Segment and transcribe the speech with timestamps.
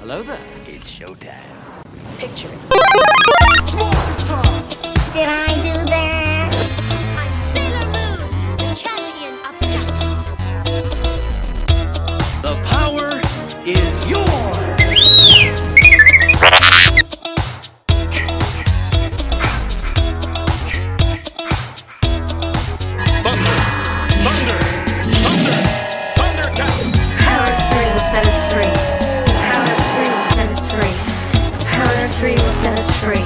[0.00, 0.38] Hello there.
[0.66, 1.42] It's showtime.
[2.18, 2.60] Picture it.
[5.12, 6.15] Did I do that?
[32.94, 33.25] Three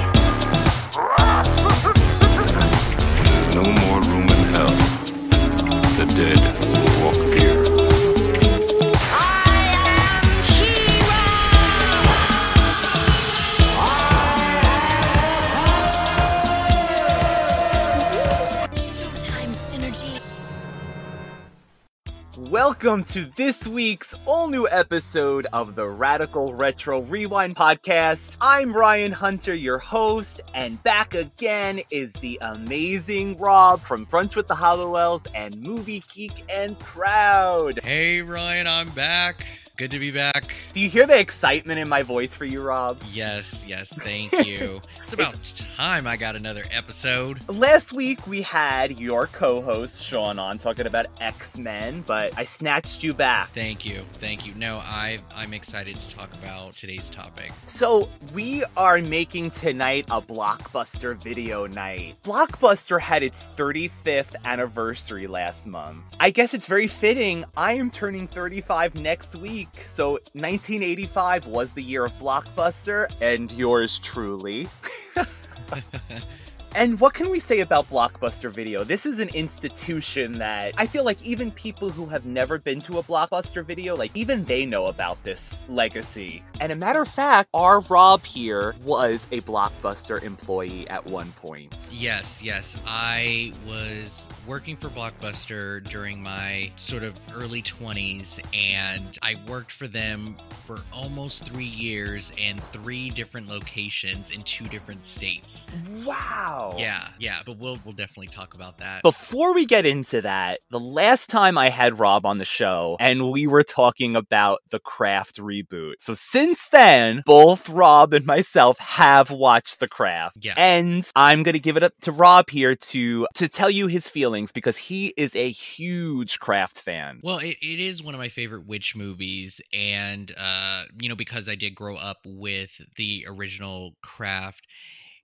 [22.91, 28.37] Welcome to this week's all new episode of the Radical Retro Rewind podcast.
[28.41, 34.49] I'm Ryan Hunter, your host, and back again is the amazing Rob from Brunch with
[34.49, 37.79] the Hollowells and Movie Geek and Crowd.
[37.85, 39.47] Hey Ryan, I'm back.
[39.81, 40.55] Good to be back.
[40.75, 43.01] Do you hear the excitement in my voice for you, Rob?
[43.11, 44.83] Yes, yes, thank you.
[45.03, 45.33] it's about
[45.79, 47.41] time I got another episode.
[47.49, 53.15] Last week we had your co-host Sean on talking about X-Men, but I snatched you
[53.15, 53.49] back.
[53.55, 54.53] Thank you, thank you.
[54.55, 57.51] No, I I'm excited to talk about today's topic.
[57.65, 62.17] So, we are making tonight a Blockbuster video night.
[62.23, 66.05] Blockbuster had its 35th anniversary last month.
[66.21, 67.47] I guess it's very fitting.
[67.57, 69.70] I am turning 35 next week.
[69.93, 74.69] So, 1985 was the year of Blockbuster, and yours truly.
[76.77, 78.85] And what can we say about Blockbuster Video?
[78.85, 82.99] This is an institution that I feel like even people who have never been to
[82.99, 86.45] a Blockbuster Video, like even they know about this legacy.
[86.61, 91.91] And a matter of fact, our Rob here was a Blockbuster employee at one point.
[91.93, 92.77] Yes, yes.
[92.87, 99.89] I was working for Blockbuster during my sort of early 20s, and I worked for
[99.89, 105.67] them for almost three years in three different locations in two different states.
[106.05, 106.60] Wow.
[106.79, 109.03] Yeah, yeah, but we'll we'll definitely talk about that.
[109.03, 113.31] Before we get into that, the last time I had Rob on the show and
[113.31, 115.95] we were talking about the Craft reboot.
[116.01, 120.39] So since then, both Rob and myself have watched the Craft.
[120.41, 120.55] Yeah.
[120.57, 124.09] And I'm going to give it up to Rob here to to tell you his
[124.09, 127.21] feelings because he is a huge Craft fan.
[127.23, 131.49] Well, it, it is one of my favorite witch movies, and uh, you know, because
[131.49, 134.67] I did grow up with the original Craft,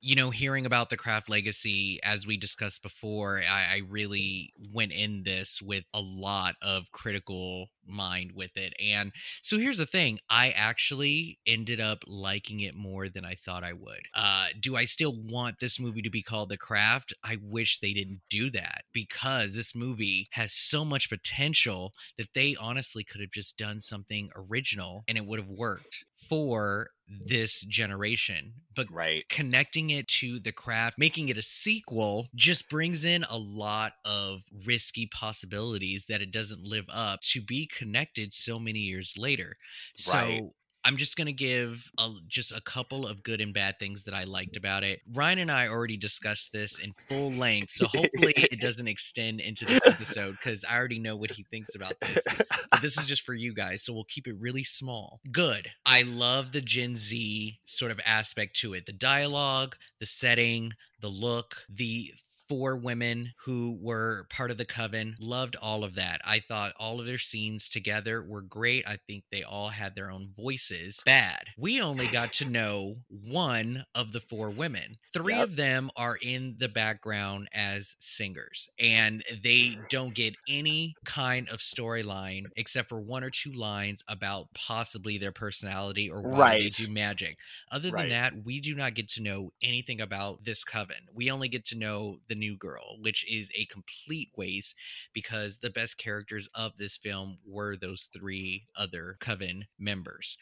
[0.01, 4.93] you know, hearing about the Craft legacy, as we discussed before, I, I really went
[4.93, 8.73] in this with a lot of critical mind with it.
[8.83, 9.13] And
[9.43, 13.73] so here's the thing I actually ended up liking it more than I thought I
[13.73, 14.03] would.
[14.15, 17.15] Uh, do I still want this movie to be called The Craft?
[17.25, 22.57] I wish they didn't do that because this movie has so much potential that they
[22.59, 28.53] honestly could have just done something original and it would have worked for this generation
[28.75, 33.37] but right connecting it to the craft making it a sequel just brings in a
[33.37, 39.15] lot of risky possibilities that it doesn't live up to be connected so many years
[39.17, 39.57] later
[39.97, 40.45] so Right.
[40.87, 44.15] I'm just going to give a, just a couple of good and bad things that
[44.15, 45.01] I liked about it.
[45.13, 49.65] Ryan and I already discussed this in full length, so hopefully it doesn't extend into
[49.65, 52.25] this episode because I already know what he thinks about this.
[52.71, 55.19] But this is just for you guys, so we'll keep it really small.
[55.33, 55.71] Good.
[55.85, 61.09] I love the Gen Z sort of aspect to it the dialogue, the setting, the
[61.09, 62.13] look, the
[62.49, 66.21] four women who were part of the coven loved all of that.
[66.25, 68.87] I thought all of their scenes together were great.
[68.87, 71.01] I think they all had their own voices.
[71.05, 71.45] Bad.
[71.59, 74.97] We only got to know one of the four women.
[75.13, 75.45] Three Yep.
[75.49, 81.59] of them are in the background as singers and they don't get any kind of
[81.59, 86.89] storyline except for one or two lines about possibly their personality or why they do
[86.89, 87.39] magic.
[87.73, 90.97] Other than that, we do not get to know anything about this coven.
[91.13, 94.75] We only get to know the new girl, which is a complete waste
[95.13, 100.39] because the best characters of this film were those three other coven members.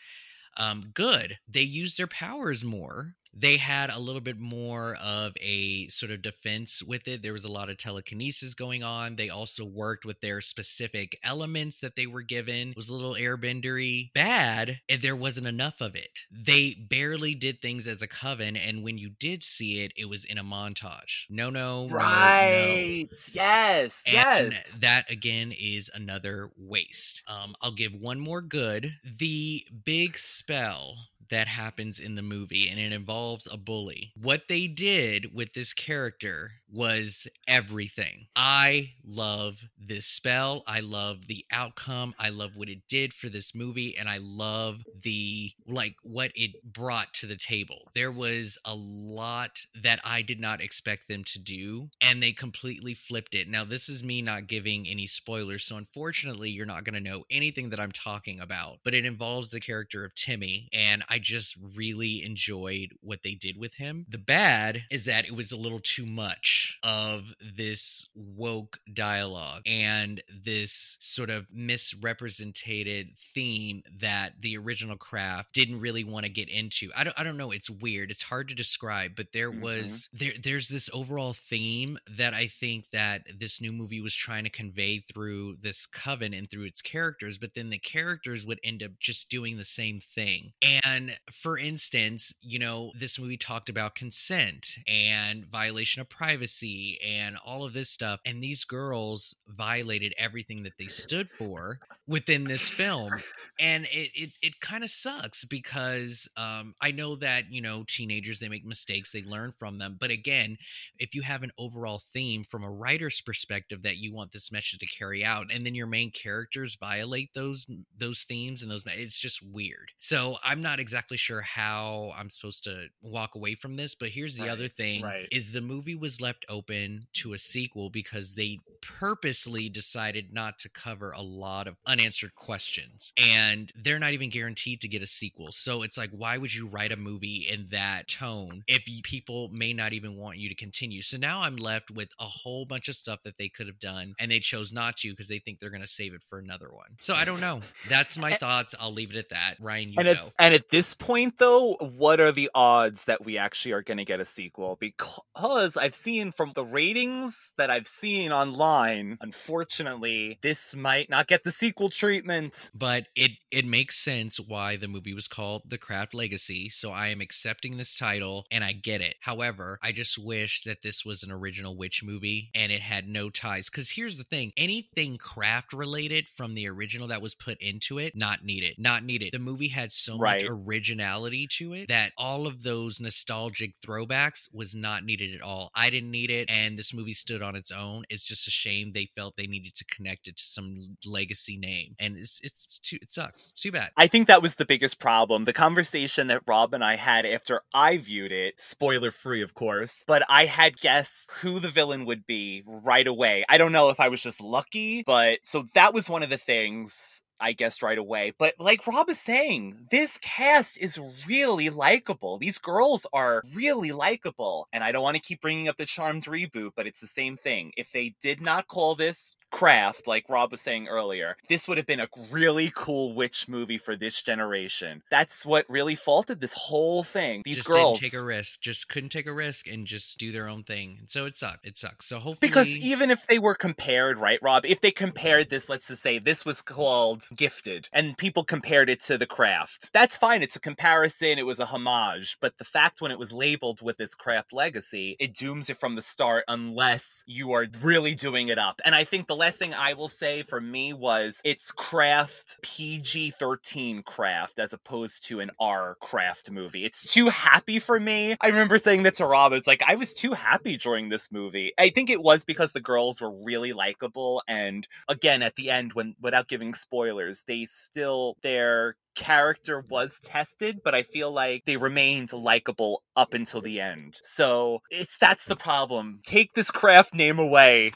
[0.57, 1.39] Um, good.
[1.49, 3.17] They use their powers more.
[3.37, 7.23] They had a little bit more of a sort of defense with it.
[7.23, 9.17] There was a lot of telekinesis going on.
[9.17, 12.71] They also worked with their specific elements that they were given.
[12.71, 14.13] It was a little airbendery.
[14.15, 16.21] Bad, and there wasn't enough of it.
[16.31, 20.25] They barely did things as a coven, and when you did see it, it was
[20.25, 21.25] in a montage.
[21.31, 21.95] No, no, no, no.
[21.95, 27.23] right yes And yes that again is another waste.
[27.29, 28.93] Um, I'll give one more good.
[29.05, 30.97] The big spell
[31.31, 34.13] that happens in the movie, and it involves a bully.
[34.17, 38.27] What they did with this character was everything.
[38.35, 40.65] I love this spell.
[40.67, 42.15] I love the outcome.
[42.19, 46.65] I love what it did for this movie, and I love the like what it
[46.65, 47.91] brought to the table.
[47.95, 52.95] There was a lot that I did not expect them to do, and they completely
[52.95, 53.49] flipped it.
[53.49, 57.25] Now, this is me not giving any spoilers, so unfortunately, you're not going to know
[57.31, 61.57] anything that I'm talking about, but it involves the character of Timmy, and I just
[61.75, 64.07] really enjoyed what they did with him.
[64.09, 70.23] The bad is that it was a little too much of this woke dialogue and
[70.45, 76.91] this sort of misrepresented theme that the original craft didn't really want to get into.
[76.95, 78.11] I don't I don't know, it's weird.
[78.11, 79.61] It's hard to describe, but there Mhm.
[79.61, 84.45] was there there's this overall theme that I think that this new movie was trying
[84.45, 88.83] to convey through this coven and through its characters, but then the characters would end
[88.83, 90.53] up just doing the same thing.
[90.63, 97.37] And for instance, you know, this movie talked about consent and violation of privacy and
[97.45, 98.21] all of this stuff.
[98.25, 103.11] And these girls violated everything that they stood for within this film.
[103.59, 108.39] And it it, it kind of sucks because um, I know that, you know, teenagers
[108.39, 109.97] they make mistakes, they learn from them.
[109.99, 110.57] But again,
[110.99, 114.79] if you have an overall theme from a writer's perspective that you want this message
[114.79, 117.67] to carry out and then your main characters violate those
[117.99, 122.65] those themes and those it's just weird so i'm not exactly sure how i'm supposed
[122.65, 125.27] to walk away from this but here's the Right, other thing right.
[125.33, 130.69] is the movie was left open to a sequel because they purposely decided not to
[130.69, 135.53] cover a lot of unanswered questions and they're not even guaranteed to get a sequel.
[135.53, 139.49] So it's like why would you write a movie in that tone if you, people
[139.49, 141.01] may not even want you to continue?
[141.03, 144.15] So now i'm left with a whole bunch of stuff that they could have done
[144.19, 146.69] and they chose not to because they think they're going to save it for another
[146.71, 146.97] one.
[147.01, 147.61] So i don't know.
[147.89, 148.75] That's my thoughts.
[148.79, 149.57] I'll leave it at that.
[149.61, 150.13] Ryan you and go.
[150.13, 153.99] at, and at this point though what are the odds that we actually are going
[153.99, 154.77] to get a sequel?
[154.79, 161.45] Because i've seen from the ratings that i've seen online unfortunately this might not get
[161.45, 166.13] the sequel treatment but it it makes sense why the movie was called The Craft
[166.13, 166.69] Legacy.
[166.69, 169.15] So I am accepting this title and I get it.
[169.21, 173.31] However, I just wish that this was an original witch movie and it had no
[173.31, 173.71] ties.
[173.71, 178.17] Because here's the thing: anything craft related from the original that was put into it,
[178.17, 178.75] not needed.
[178.79, 179.31] Not needed.
[179.33, 180.43] The movie had so Right.
[180.43, 185.71] much originality to it that all of those nostalgic throwbacks was not needed at all.
[185.75, 188.05] I didn't need it, and this movie stood on its own.
[188.09, 191.95] It's just a shame they felt they needed to connect it to some legacy name,
[191.99, 193.53] and it's it's too it sucks.
[193.53, 193.91] Too bad.
[193.97, 195.45] I think that was the biggest problem.
[195.45, 200.05] The conversation that Rob and I had after I viewed it, spoiler free, of course,
[200.07, 203.45] but I had guessed who the villain would be right away.
[203.49, 206.39] I don't know if I was just lucky, but so that was one of the
[206.39, 207.23] things.
[207.45, 208.33] I guessed right away.
[208.39, 212.39] But like Rob is saying, this cast is really likable.
[212.39, 214.67] These girls are really likable.
[214.73, 217.37] And I don't want to keep bringing up the Charmed reboot, but it's the same
[217.37, 217.73] thing.
[217.77, 221.87] If they did not call this craft, like Rob was saying earlier, this would have
[221.87, 225.01] been a really cool witch movie for this generation.
[225.13, 227.43] That's what really faulted this whole thing.
[227.45, 230.33] These just girls didn't take a risk, just couldn't take a risk and just do
[230.33, 230.97] their own thing.
[230.99, 231.65] And so it sucked.
[231.65, 232.07] It sucks.
[232.07, 234.67] So hopefully, Because even if they were compared, right, Rob?
[234.67, 239.01] If they compared this, let's just say this was called Gifted, and people compared it
[239.03, 240.43] to The Craft, that's fine.
[240.43, 241.39] It's a comparison.
[241.39, 242.39] It was a homage.
[242.41, 245.95] But the fact when it was labeled with this Craft legacy, it dooms it from
[245.95, 248.81] the start unless you are really doing it up.
[248.85, 253.33] And I think the last thing I will say for me was it's Craft PG
[253.33, 256.87] 13 Craft as opposed to an R Craft movie.
[256.87, 258.37] It's too happy for me.
[258.41, 259.53] I remember saying that to Rob.
[259.53, 261.75] It's like, I was too happy during this movie.
[261.79, 264.43] I think it was because the girls were really likable.
[264.49, 270.81] And again, at the end, when without giving spoilers, they still, their character was tested,
[270.85, 274.19] but I feel like they remained likable up until the end.
[274.23, 276.21] So it's that's the problem.
[276.25, 277.93] Take this craft name away.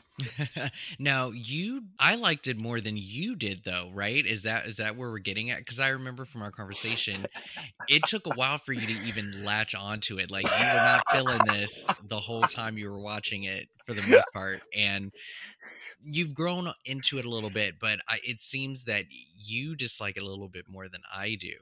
[0.98, 4.24] now you I liked it more than you did though, right?
[4.24, 5.58] Is that is that where we're getting at?
[5.58, 7.26] Because I remember from our conversation,
[7.88, 10.30] it took a while for you to even latch onto it.
[10.30, 14.06] Like you were not feeling this the whole time you were watching it for the
[14.06, 14.60] most part.
[14.76, 15.12] And
[16.04, 19.04] you've grown into it a little bit, but I, it seems that
[19.36, 21.54] you dislike it a little bit more than I do.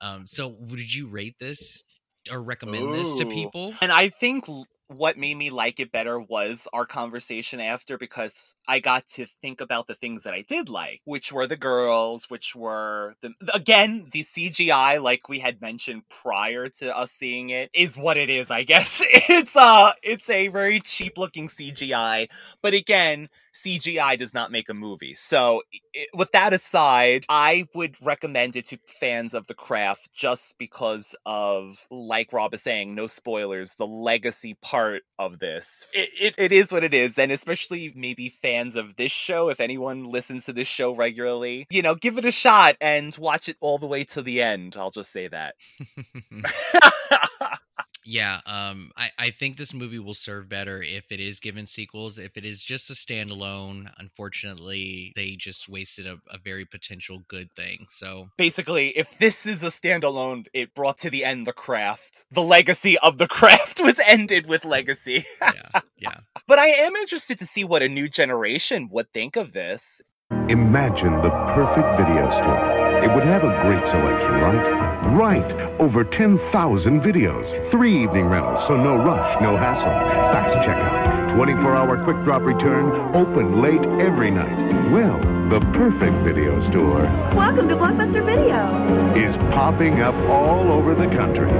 [0.00, 1.82] Um, so would you rate this
[2.30, 3.74] or recommend this to people?
[3.80, 4.44] And I think
[4.88, 9.60] what made me like it better was our conversation after because I got to think
[9.60, 14.04] about the things that I did like, which were the girls, which were the again,
[14.12, 18.50] the CGI like we had mentioned prior to us seeing it is what it is,
[18.50, 19.02] I guess.
[19.30, 22.28] It's uh it's a very cheap looking CGI,
[22.62, 23.28] but again,
[23.64, 25.14] CGI does not make a movie.
[25.14, 25.62] So,
[25.94, 31.14] i with that aside, I would recommend it to fans of the craft just because
[31.26, 35.86] of, like Rob is saying, no spoilers, the legacy part of this.
[35.92, 39.60] It, it, it is what it is, and especially maybe fans of this show, if
[39.60, 43.56] anyone listens to this show regularly, you know, give it a shot and watch it
[43.60, 44.76] all the way to the end.
[44.78, 45.54] I'll just say that.
[48.08, 52.16] yeah, um, I, I think this movie will serve better if it is given sequels.
[52.16, 57.52] If it is just a standalone, unfortunately, they just wasted a, a very potential good
[57.52, 57.84] thing.
[57.90, 62.24] So Basically, if this is a standalone, it brought to the end the craft.
[62.30, 65.26] The legacy of the craft was ended with legacy.
[65.42, 66.20] yeah, yeah.
[66.46, 70.00] But I am interested to see what a new generation would think of this.
[70.48, 72.87] Imagine the perfect video store.
[73.02, 74.88] It would have a great selection, right?
[75.12, 75.52] Right.
[75.80, 77.70] Over 10,000 videos.
[77.70, 79.84] Three evening rentals, so no rush, no hassle.
[80.32, 81.30] Fast checkout.
[81.30, 82.90] 24-hour quick drop return.
[83.14, 84.90] Open late every night.
[84.90, 87.02] Well, the perfect video store
[87.34, 89.14] Welcome to Blockbuster Video.
[89.14, 91.50] is popping up all over the country.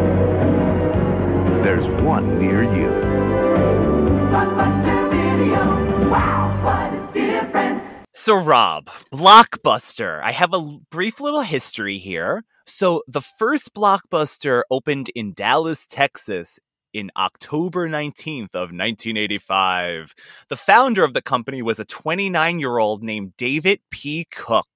[1.63, 2.89] There's one near you.
[4.33, 6.11] Blockbuster Video.
[6.11, 7.98] Wow, what a difference.
[8.21, 10.21] So, Rob, Blockbuster.
[10.25, 12.43] I have a brief little history here.
[12.67, 16.59] So, the first Blockbuster opened in Dallas, Texas
[16.93, 20.15] in October 19th of 1985.
[20.49, 24.27] The founder of the company was a 29-year-old named David P.
[24.33, 24.67] Cook.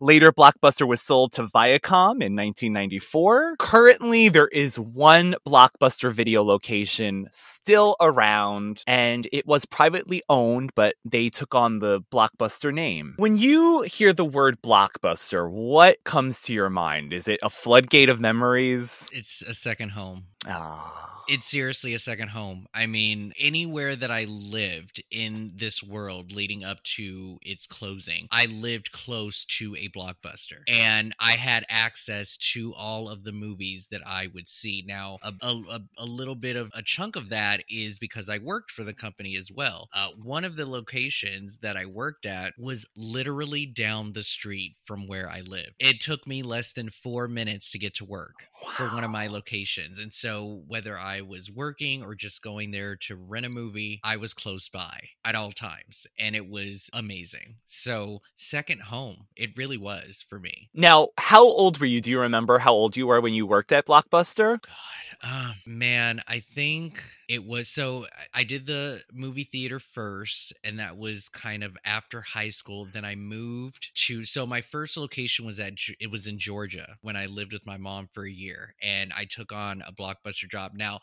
[0.00, 3.56] Later, Blockbuster was sold to Viacom in 1994.
[3.58, 10.94] Currently, there is one Blockbuster video location still around, and it was privately owned, but
[11.04, 13.14] they took on the Blockbuster name.
[13.16, 17.12] When you hear the word Blockbuster, what comes to your mind?
[17.12, 19.08] Is it a floodgate of memories?
[19.12, 20.24] It's a second home.
[20.46, 21.24] Ah.
[21.28, 22.68] It's seriously a second home.
[22.72, 28.46] I mean, anywhere that I lived in this world leading up to its closing, I
[28.46, 34.02] lived close to a blockbuster and I had access to all of the movies that
[34.06, 34.84] I would see.
[34.86, 38.70] Now, a, a, a- little bit of a chunk of that is because I worked
[38.70, 39.88] for the company as well.
[39.94, 45.06] Uh, one of the locations that I worked at was literally down the street from
[45.06, 45.74] where I lived.
[45.78, 48.34] It took me less than four minutes to get to work
[48.72, 49.98] for one of my locations.
[49.98, 54.16] And so whether I was working or just going there to rent a movie, I
[54.16, 56.06] was close by at all times.
[56.18, 57.56] And it was amazing.
[57.66, 60.68] So second home, it really was for me.
[60.74, 62.00] Now, how old were you?
[62.00, 64.60] Do you remember how old you were when you worked at Blockbuster?
[64.60, 64.74] God,
[65.20, 70.96] Uh, man, I think it was so I- did the movie theater first, and that
[70.96, 72.86] was kind of after high school.
[72.86, 77.16] Then I moved to so my first location was at it was in Georgia when
[77.16, 80.72] I lived with my mom for a year, and I took on a blockbuster job.
[80.74, 81.00] Now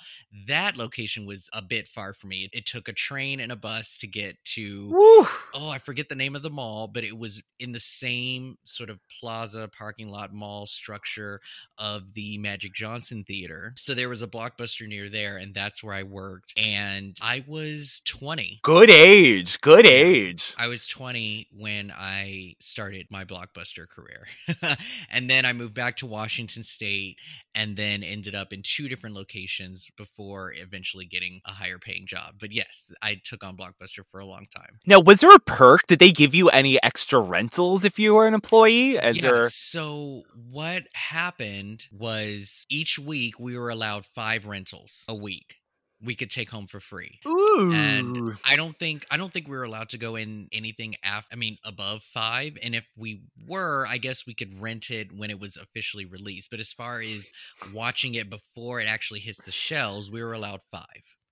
[0.48, 2.50] that location was a bit far for me.
[2.54, 5.28] It took a train and a bus to get to Woo.
[5.54, 8.25] oh, I forget the name of the mall, but it was in the same
[8.64, 11.42] sort of plaza, parking lot, mall structure
[11.78, 13.74] of the Magic Johnson Theater.
[13.78, 16.54] So there was a blockbuster near there, and that's where I worked.
[16.58, 18.60] And I was 20.
[18.64, 19.60] Good age.
[19.62, 20.54] Good age.
[20.58, 24.28] I was 20 when I started my blockbuster career.
[25.10, 27.18] and then I moved back to Washington State
[27.54, 32.36] and then ended up in two different locations before eventually getting a higher paying job.
[32.40, 34.80] But yes, I took on Blockbuster for a long time.
[34.86, 35.88] Now, was there a perk?
[35.88, 38.98] Did they give you any extra rentals if you were an employee?
[38.98, 45.16] As yeah, there so what happened was each week we were allowed five rentals a
[45.16, 45.58] week
[46.06, 47.20] we could take home for free.
[47.28, 47.72] Ooh.
[47.74, 51.30] And I don't think I don't think we were allowed to go in anything after
[51.34, 55.30] I mean above 5 and if we were I guess we could rent it when
[55.30, 56.52] it was officially released.
[56.52, 57.32] But as far as
[57.74, 60.86] watching it before it actually hits the shelves, we were allowed 5.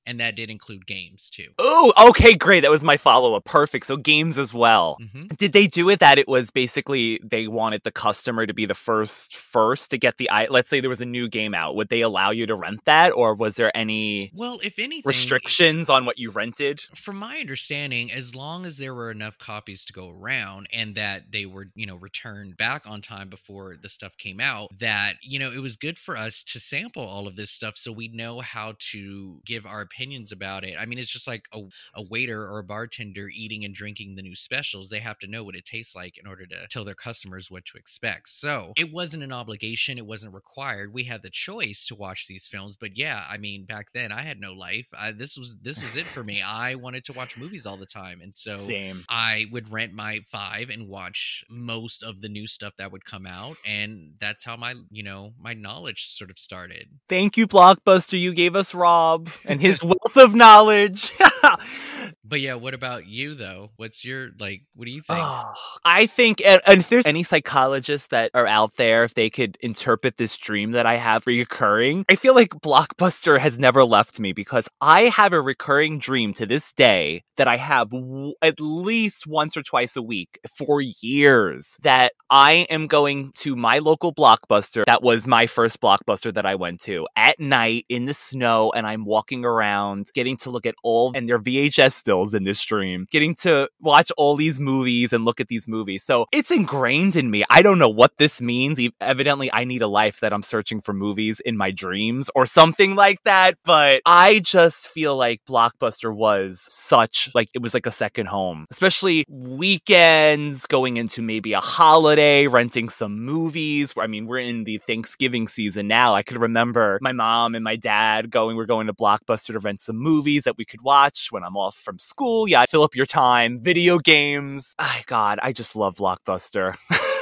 [0.06, 1.50] And that did include games too.
[1.60, 2.62] Oh, okay, great.
[2.62, 3.46] That was my follow up.
[3.46, 3.86] Perfect.
[3.86, 4.98] So games as well.
[5.02, 5.36] Mhm.
[5.38, 8.76] Did they do it that it was basically they wanted the customer to be the
[8.76, 10.46] first first to get the i?
[10.48, 11.76] Let's say there was a new game out.
[11.76, 15.90] Would they allow you to rent that, or was there any Well, if anything restrictions
[15.90, 16.82] on what you rented?
[16.96, 21.32] from my understanding, as long as there were enough copies to go around and that
[21.32, 25.40] they were, you know, returned back on time before the stuff came out, that, you
[25.40, 28.40] know, it was good for us to sample all of this stuff so we know
[28.42, 30.76] how to give our opinions about it.
[30.80, 31.62] I mean, it's just like a,
[31.96, 34.90] a waiter or a bartender eating and drinking the new specials.
[34.90, 37.66] They have to know what it tastes like in order to tell their customers what
[37.66, 38.30] to expect.
[38.30, 40.94] So it wasn't an obligation, it wasn't required.
[40.94, 44.22] We had the choice to watch these films, but yeah, I mean, back then I
[44.24, 44.88] had no life.
[44.98, 46.42] I, this was this was it for me.
[46.46, 49.06] I wanted to watch movies all the time, and so Same.
[49.10, 53.26] I would rent my five and watch most of the new stuff that would come
[53.26, 56.88] out, and that's how my you know my knowledge sort of started.
[57.10, 58.20] Thank you, Blockbuster.
[58.20, 61.12] You gave us Rob and his wealth of knowledge.
[62.24, 63.72] But yeah, what about you though?
[63.78, 64.64] What's your like?
[64.76, 65.20] What do you think?
[65.22, 65.54] Oh,
[65.86, 69.58] I think, and, and if there's any psychologists that are out there, if they could
[69.62, 74.34] interpret this dream that I have reoccurring, I feel like Blockbuster has never left me
[74.34, 79.26] because I have a recurring dream to this day that I have w- at least
[79.28, 84.86] once or twice a week for years that I am going to my local Blockbuster.
[84.86, 88.86] That was my first Blockbuster that I went to at night in the snow, and
[88.88, 93.08] I'm walking around getting to look at all and their VHS stills in this stream,
[93.12, 96.04] getting to watch all these movies and look at these movies.
[96.04, 97.44] So it's ingrained in me.
[97.50, 98.80] I don't know what this means.
[99.02, 102.96] Evidently, I need a life that I'm searching for movies in my dreams or something
[102.96, 103.56] like that.
[103.64, 108.66] But I just feel like Blockbuster was such like it was like a second home,
[108.72, 113.94] especially weekends going into maybe a holiday, renting some movies.
[113.98, 116.16] I mean, we're in the Thanksgiving season now.
[116.16, 119.82] I could remember my mom and my dad going, we're going to Blockbuster to rent
[119.82, 122.48] some movies that we could watch when I'm off from school.
[122.48, 123.62] Yeah, fill up your time.
[123.62, 124.74] Video games.
[124.80, 126.76] Oh, God, I just love Blockbuster.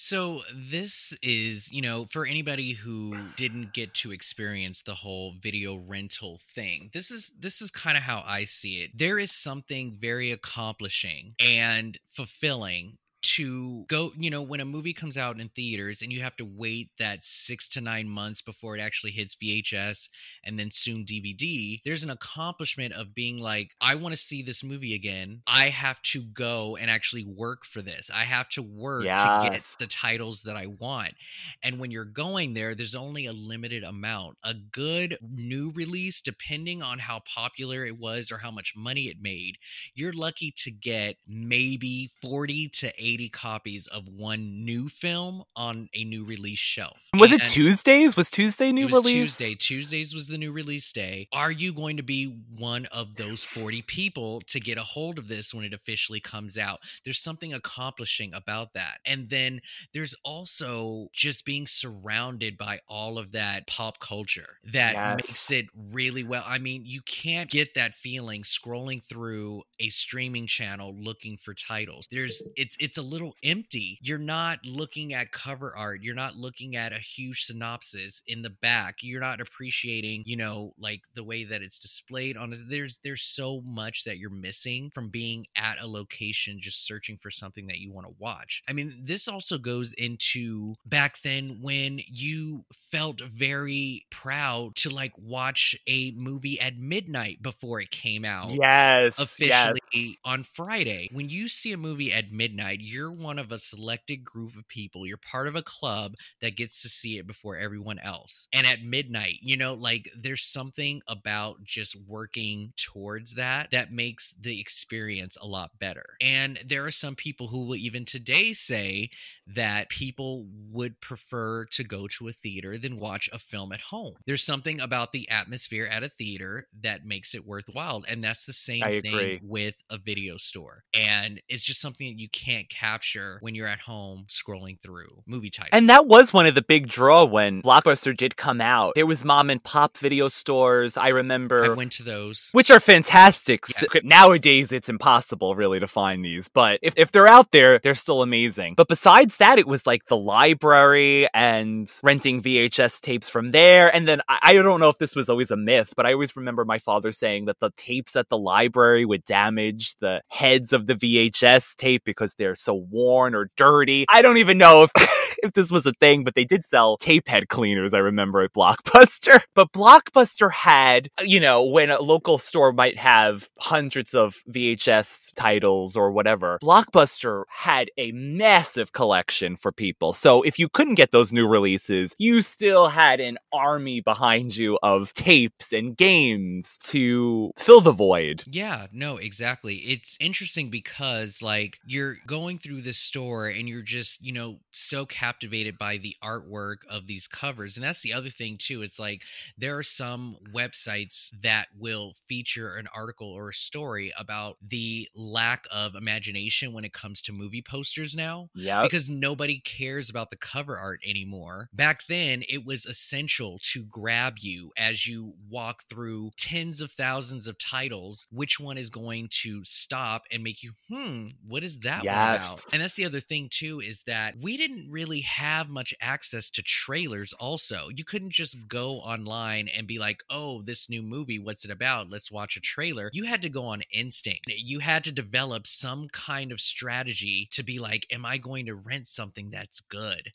[0.00, 5.76] So this is, you know, for anybody who didn't get to experience the whole video
[5.76, 6.90] rental thing.
[6.92, 8.92] This is this is kind of how I see it.
[8.96, 15.16] There is something very accomplishing and fulfilling to go, you know, when a movie comes
[15.16, 18.80] out in theaters and you have to wait that 6 to 9 months before it
[18.80, 20.08] actually hits VHS
[20.44, 24.62] and then soon DVD, there's an accomplishment of being like I want to see this
[24.62, 25.42] movie again.
[25.46, 28.10] I have to go and actually work for this.
[28.14, 31.14] I have to work to get the titles that I want.
[31.62, 34.36] And when you're going there, there's only a limited amount.
[34.44, 39.20] A good new release, depending on how popular it was or how much money it
[39.20, 39.58] made,
[39.94, 46.04] you're lucky to get maybe 40 to 80 copies of one new film on a
[46.04, 46.98] new release shelf.
[47.16, 48.16] was it Tuesdays?
[48.16, 49.14] Was Tuesday new was release?
[49.14, 49.54] Tuesday.
[49.54, 51.28] Tuesdays was the new release day.
[51.32, 52.24] Are you going to be
[52.56, 56.58] one of those 40 people to get a hold of this when it officially comes
[56.58, 56.80] out?
[57.04, 58.98] There's something accomplishing about that.
[59.06, 59.60] And then
[59.94, 65.16] there's also just being surrounded by all of that pop culture that Yes.
[65.28, 66.44] makes it really well.
[66.46, 72.08] I mean, you can't get that feeling scrolling through a streaming channel looking for titles.
[72.10, 73.98] There's it's it's a little empty.
[74.02, 76.02] You're not looking at cover art.
[76.02, 78.96] You're not looking at a huge synopsis in the back.
[79.02, 83.62] You're not appreciating, you know, like the way that it's displayed on there's there's so
[83.62, 87.92] much that you're missing from being at a location just searching for something that you
[87.92, 88.62] want to watch.
[88.68, 95.12] I mean, this also goes into back then when you felt very proud to like
[95.18, 99.18] watch a movie at midnight before it came out Yes.
[99.18, 100.14] officially yes.
[100.24, 101.08] on Friday.
[101.12, 105.06] When you see a movie at midnight, you're one of a selected group of people.
[105.06, 108.48] You're part of a club that gets to see it before everyone else.
[108.52, 114.32] And at midnight, you know, like there's something about just working towards that that makes
[114.40, 116.04] the experience a lot better.
[116.20, 119.10] And there are some people who will even today say
[119.54, 124.14] that people would prefer to go to a theater than watch a film at home.
[124.26, 128.04] There's something about the atmosphere at a theater that makes it worthwhile.
[128.06, 129.40] And that's the same I thing agree.
[129.42, 130.84] with a video store.
[130.94, 135.50] And it's just something that you can't capture when you're at home scrolling through movie
[135.50, 135.70] titles.
[135.72, 138.94] And that was one of the big draw when Blockbuster did come out.
[138.94, 140.96] There was mom and pop video stores.
[140.96, 142.50] I remember I went to those.
[142.52, 143.64] which are fantastic.
[143.80, 144.00] Yeah.
[144.04, 148.22] Nowadays, it's impossible really to find these, but if, if they're out there, they're still
[148.22, 148.74] amazing.
[148.74, 153.94] But besides that, it was like the library and renting VHS tapes from there.
[153.94, 156.36] And then I, I don't know if this was always a myth, but I always
[156.36, 160.86] remember my father saying that the tapes at the library would damage the heads of
[160.86, 164.04] the VHS tape because they're so worn or dirty.
[164.08, 164.90] I don't even know if.
[165.40, 168.52] If this was a thing, but they did sell tape head cleaners, I remember at
[168.52, 169.40] Blockbuster.
[169.54, 175.94] But Blockbuster had, you know, when a local store might have hundreds of VHS titles
[175.94, 180.12] or whatever, Blockbuster had a massive collection for people.
[180.12, 184.78] So if you couldn't get those new releases, you still had an army behind you
[184.82, 188.42] of tapes and games to fill the void.
[188.50, 189.76] Yeah, no, exactly.
[189.76, 195.06] It's interesting because like you're going through this store and you're just, you know, so
[195.06, 197.76] captivated by the artwork of these covers.
[197.76, 198.82] And that's the other thing too.
[198.82, 199.22] It's like
[199.56, 205.66] there are some websites that will feature an article or a story about the lack
[205.72, 208.82] of imagination when it comes to movie posters now Yeah.
[208.82, 211.68] because nobody cares about the cover art anymore.
[211.72, 217.46] Back then, it was essential to grab you as you walk through tens of thousands
[217.48, 218.26] of titles.
[218.30, 222.42] Which one is going to stop and make you, hmm, what is that one Yes.
[222.44, 222.60] about?
[222.72, 226.62] And that's the other thing, too, is that we didn't really have much access to
[226.62, 227.88] trailers, also.
[227.94, 232.10] You couldn't just go online and be like, oh, this new movie, what's it about?
[232.10, 233.10] Let's watch a trailer.
[233.12, 234.46] You had to go on instinct.
[234.46, 238.74] You had to develop some kind of strategy to be like, am I going to
[238.74, 240.32] rent something that's good?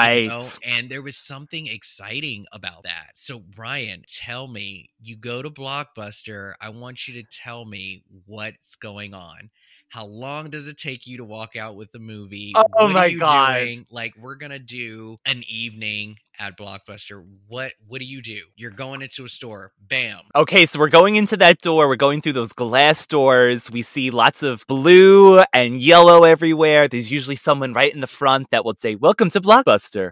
[0.00, 0.28] you Right.
[0.28, 0.52] know?
[0.64, 3.12] And there was something exciting about that.
[3.16, 6.54] So, Brian, tell me, you go to Blockbuster.
[6.60, 9.50] I want you to tell me what's going on.
[9.88, 12.62] How long does it take you to walk out with the movie?
[12.76, 13.70] Oh what my you God.
[13.70, 13.86] doing?
[13.90, 17.24] Like, we're gonna do an evening at Blockbuster.
[17.46, 18.42] What what do you do?
[18.56, 19.72] You're going into a store.
[19.80, 20.20] Bam.
[20.34, 21.88] Okay, so we're going into that door.
[21.88, 23.70] We're going through those glass doors.
[23.70, 26.88] We see lots of blue and yellow everywhere.
[26.88, 30.10] There's usually someone right in the front that will say, Welcome to Blockbuster.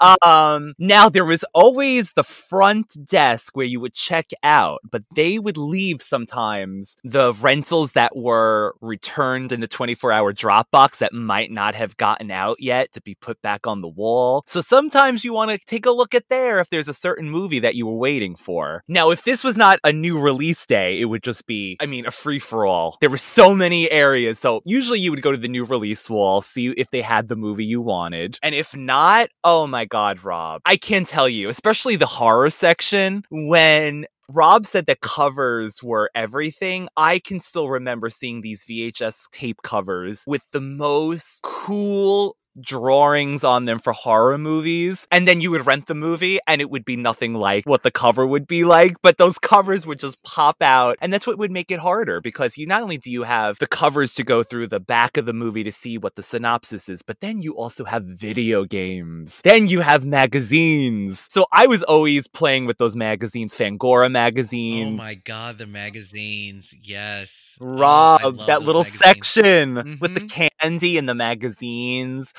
[0.22, 5.38] um, now, there was always the front desk where you would check out, but they
[5.38, 11.50] would leave sometimes the rentals that were returned in the 24 hour Dropbox that might
[11.50, 14.42] not have gotten out yet to be put back on the wall.
[14.46, 17.58] So sometimes you want to take a look at there if there's a certain movie
[17.60, 18.82] that you were waiting for.
[18.88, 22.06] Now, if this was not a new release day, it would just be, I mean,
[22.06, 22.96] a free for all.
[23.00, 24.38] There were so many areas.
[24.38, 27.36] So usually you would go to the new release wall, see if they had the
[27.36, 28.38] movie you wanted.
[28.42, 33.24] And if not, oh my God, Rob, I can't tell you, especially the horror section
[33.30, 36.88] when Rob said the covers were everything.
[36.96, 43.64] I can still remember seeing these VHS tape covers with the most cool drawings on
[43.66, 46.96] them for horror movies and then you would rent the movie and it would be
[46.96, 50.96] nothing like what the cover would be like but those covers would just pop out
[51.00, 53.66] and that's what would make it harder because you not only do you have the
[53.66, 57.02] covers to go through the back of the movie to see what the synopsis is
[57.02, 62.26] but then you also have video games then you have magazines so i was always
[62.26, 64.94] playing with those magazines Fangoria magazine.
[64.94, 66.74] Oh my god, the magazines.
[66.82, 67.56] Yes.
[67.60, 69.02] Oh, Rob, love that little magazines.
[69.04, 70.50] section with the Mhm.
[70.60, 72.32] candy and the magazines.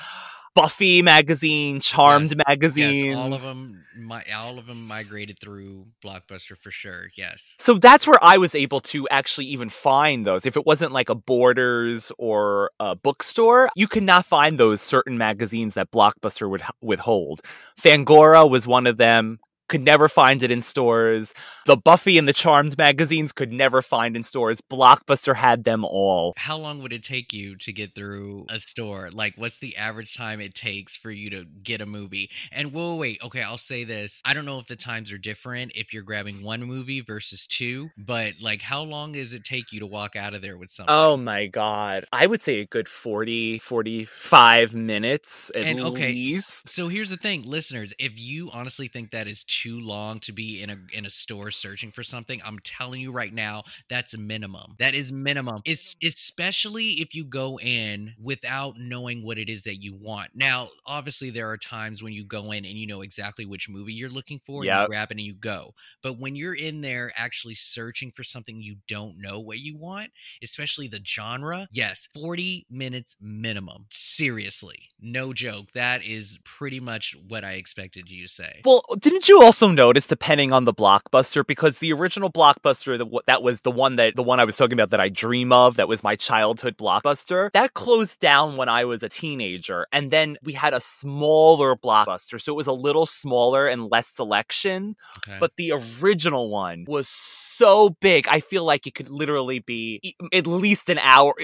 [0.54, 3.06] Buffy magazine, Charmed Yes, magazines.
[3.06, 3.84] Yes, all of them.
[3.96, 7.10] My all of them migrated through Blockbuster for sure.
[7.16, 7.54] Yes.
[7.60, 10.46] So that's where I was able to actually even find those.
[10.46, 15.16] If it wasn't like a Borders or a bookstore, you could not find those certain
[15.16, 17.40] magazines that Blockbuster would withhold.
[17.80, 19.38] Fangoria was one of them.
[19.68, 21.34] Could never find it in stores.
[21.66, 24.60] The Buffy and the Charmed magazines could never find in stores.
[24.60, 26.32] Blockbuster had them all.
[26.36, 29.10] How long would it take you to get through a store?
[29.12, 32.30] Like, what's the average time it takes for you to get a movie?
[32.50, 34.22] And whoa, wait, okay, I'll say this.
[34.24, 37.90] I don't know if the times are different if you're grabbing one movie versus two,
[37.98, 40.94] but like, how long does it take you to walk out of there with something?
[40.94, 42.06] Oh my god.
[42.12, 47.42] I would say a good 40, 45 minutes at and okay, so here's the thing,
[47.42, 47.92] listeners.
[47.98, 51.50] If you honestly think that is too long to be in a in a store
[51.50, 54.74] searching for something, I'm telling you right now, that's a minimum.
[54.78, 55.62] That is minimum.
[55.64, 60.30] It's especially if you go in without knowing what it is that you want.
[60.34, 63.92] Now, obviously, there are times when you go in and you know exactly which movie
[63.92, 64.88] you're looking for, and you Yep.
[64.88, 65.74] grab it and you go.
[66.02, 70.10] But when you're in there actually searching for something you don't know what you want,
[70.42, 73.86] especially the genre, yes, 40 minutes minimum.
[73.90, 75.72] Seriously, no joke.
[75.72, 78.60] That is pretty much what I expected you to say.
[78.64, 83.42] Well, didn't you also notice, depending on the blockbuster, because the original blockbuster that, that
[83.42, 85.88] was the one that the one I was talking about that I dream of, that
[85.88, 90.52] was my childhood blockbuster, that closed down when I was a teenager, and then we
[90.52, 94.96] had a smaller blockbuster, so it was a little smaller and less selection.
[95.16, 95.38] Okay.
[95.40, 100.46] But the original one was so big, I feel like it could literally be at
[100.46, 101.34] least an hour,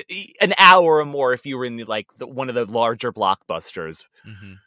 [0.42, 3.14] an hour or more if you were in the, like the, one of the larger
[3.14, 4.58] blockbusters Mhm.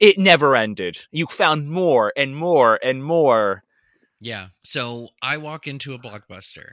[0.00, 0.98] It never ended.
[1.10, 3.62] You found more and more and more.
[4.20, 4.48] Yeah.
[4.64, 6.72] So I walk into a blockbuster